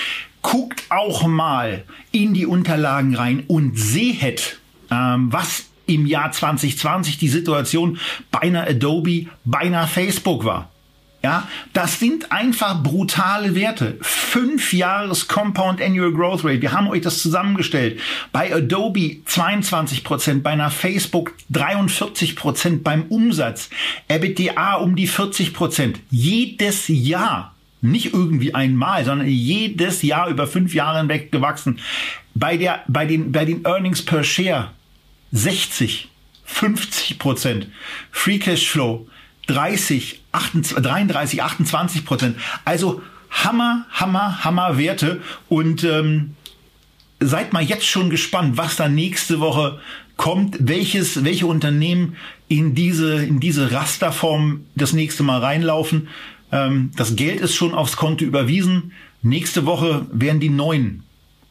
[0.41, 4.59] Guckt auch mal in die Unterlagen rein und seht,
[4.91, 7.99] ähm, was im Jahr 2020 die Situation
[8.31, 10.72] bei einer Adobe, bei einer Facebook war.
[11.23, 13.97] Ja, das sind einfach brutale Werte.
[14.01, 16.63] Fünf Jahres Compound Annual Growth Rate.
[16.63, 18.01] Wir haben euch das zusammengestellt.
[18.33, 23.71] Bei Adobe 22 Prozent, bei einer Facebook 43 Prozent beim Umsatz.
[24.09, 26.01] EBITDA um die 40 Prozent.
[26.11, 27.55] Jedes Jahr.
[27.83, 31.79] Nicht irgendwie einmal, sondern jedes Jahr über fünf Jahre hinweg gewachsen.
[32.35, 34.71] Bei der, bei den, bei den Earnings per Share
[35.31, 36.09] 60,
[36.45, 37.69] 50 Prozent.
[38.11, 39.07] Free Cash Flow
[39.47, 42.37] 30, 28, 33, 28 Prozent.
[42.65, 45.21] Also Hammer, Hammer, Hammer Werte.
[45.49, 46.35] Und ähm,
[47.21, 49.81] seid mal jetzt schon gespannt, was da nächste Woche
[50.17, 52.17] kommt, welches, welche Unternehmen
[52.49, 56.09] in diese, in diese Rasterform das nächste Mal reinlaufen.
[56.51, 58.93] Ähm, das Geld ist schon aufs Konto überwiesen.
[59.23, 61.05] Nächste Woche werden die neuen,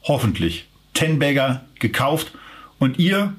[0.03, 2.31] hoffentlich, Tenbagger gekauft.
[2.79, 3.33] Und ihr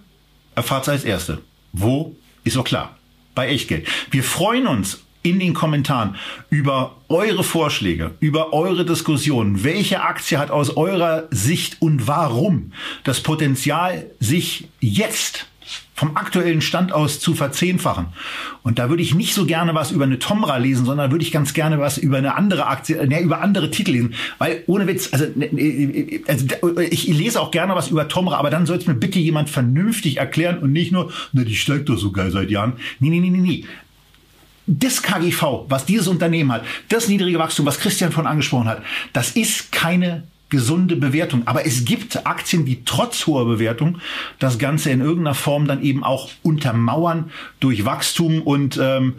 [0.54, 1.38] erfahrt als Erste.
[1.72, 2.14] Wo?
[2.44, 2.96] Ist doch klar
[3.34, 3.88] bei Echtgeld.
[4.10, 6.16] Wir freuen uns in den Kommentaren
[6.50, 9.62] über eure Vorschläge, über eure Diskussionen.
[9.64, 12.72] Welche Aktie hat aus eurer Sicht und warum
[13.04, 15.46] das Potenzial, sich jetzt
[15.94, 18.06] vom aktuellen Stand aus zu verzehnfachen.
[18.62, 21.30] Und da würde ich nicht so gerne was über eine Tomra lesen, sondern würde ich
[21.30, 24.14] ganz gerne was über eine andere Aktie, ne, über andere Titel lesen.
[24.38, 26.46] Weil ohne Witz, also, ne, ne, also
[26.80, 30.16] ich lese auch gerne was über Tomra, aber dann soll es mir bitte jemand vernünftig
[30.16, 32.74] erklären und nicht nur, na, die steigt doch so geil seit Jahren.
[32.98, 33.64] Nee, nee, nee, nee, nee
[34.66, 38.82] das KGV, was dieses Unternehmen hat, das niedrige Wachstum, was Christian von angesprochen hat,
[39.12, 40.22] das ist keine
[40.52, 41.42] gesunde Bewertung.
[41.46, 43.98] Aber es gibt Aktien, die trotz hoher Bewertung
[44.38, 49.14] das Ganze in irgendeiner Form dann eben auch untermauern durch Wachstum und ähm,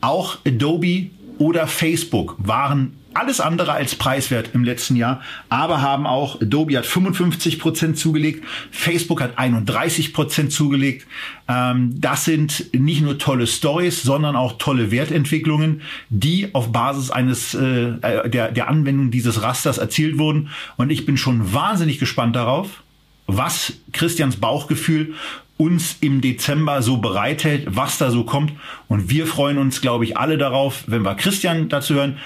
[0.00, 6.40] auch Adobe oder Facebook waren alles andere als preiswert im letzten Jahr, aber haben auch,
[6.40, 11.06] Adobe hat 55 Prozent zugelegt, Facebook hat 31 Prozent zugelegt.
[11.48, 17.54] Ähm, das sind nicht nur tolle Stories, sondern auch tolle Wertentwicklungen, die auf Basis eines
[17.54, 20.50] äh, der, der Anwendung dieses Rasters erzielt wurden.
[20.76, 22.82] Und ich bin schon wahnsinnig gespannt darauf,
[23.26, 25.14] was Christians Bauchgefühl
[25.58, 28.52] uns im Dezember so bereithält, was da so kommt.
[28.88, 32.18] Und wir freuen uns, glaube ich, alle darauf, wenn wir Christian dazu hören.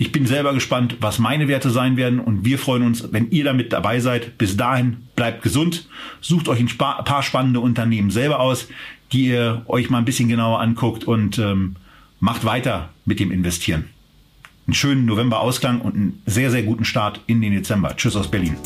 [0.00, 3.42] Ich bin selber gespannt, was meine Werte sein werden und wir freuen uns, wenn ihr
[3.42, 4.38] damit dabei seid.
[4.38, 5.88] Bis dahin bleibt gesund,
[6.20, 8.68] sucht euch ein paar spannende Unternehmen selber aus,
[9.10, 11.74] die ihr euch mal ein bisschen genauer anguckt und ähm,
[12.20, 13.86] macht weiter mit dem Investieren.
[14.68, 17.96] Einen schönen November-Ausklang und einen sehr, sehr guten Start in den Dezember.
[17.96, 18.56] Tschüss aus Berlin.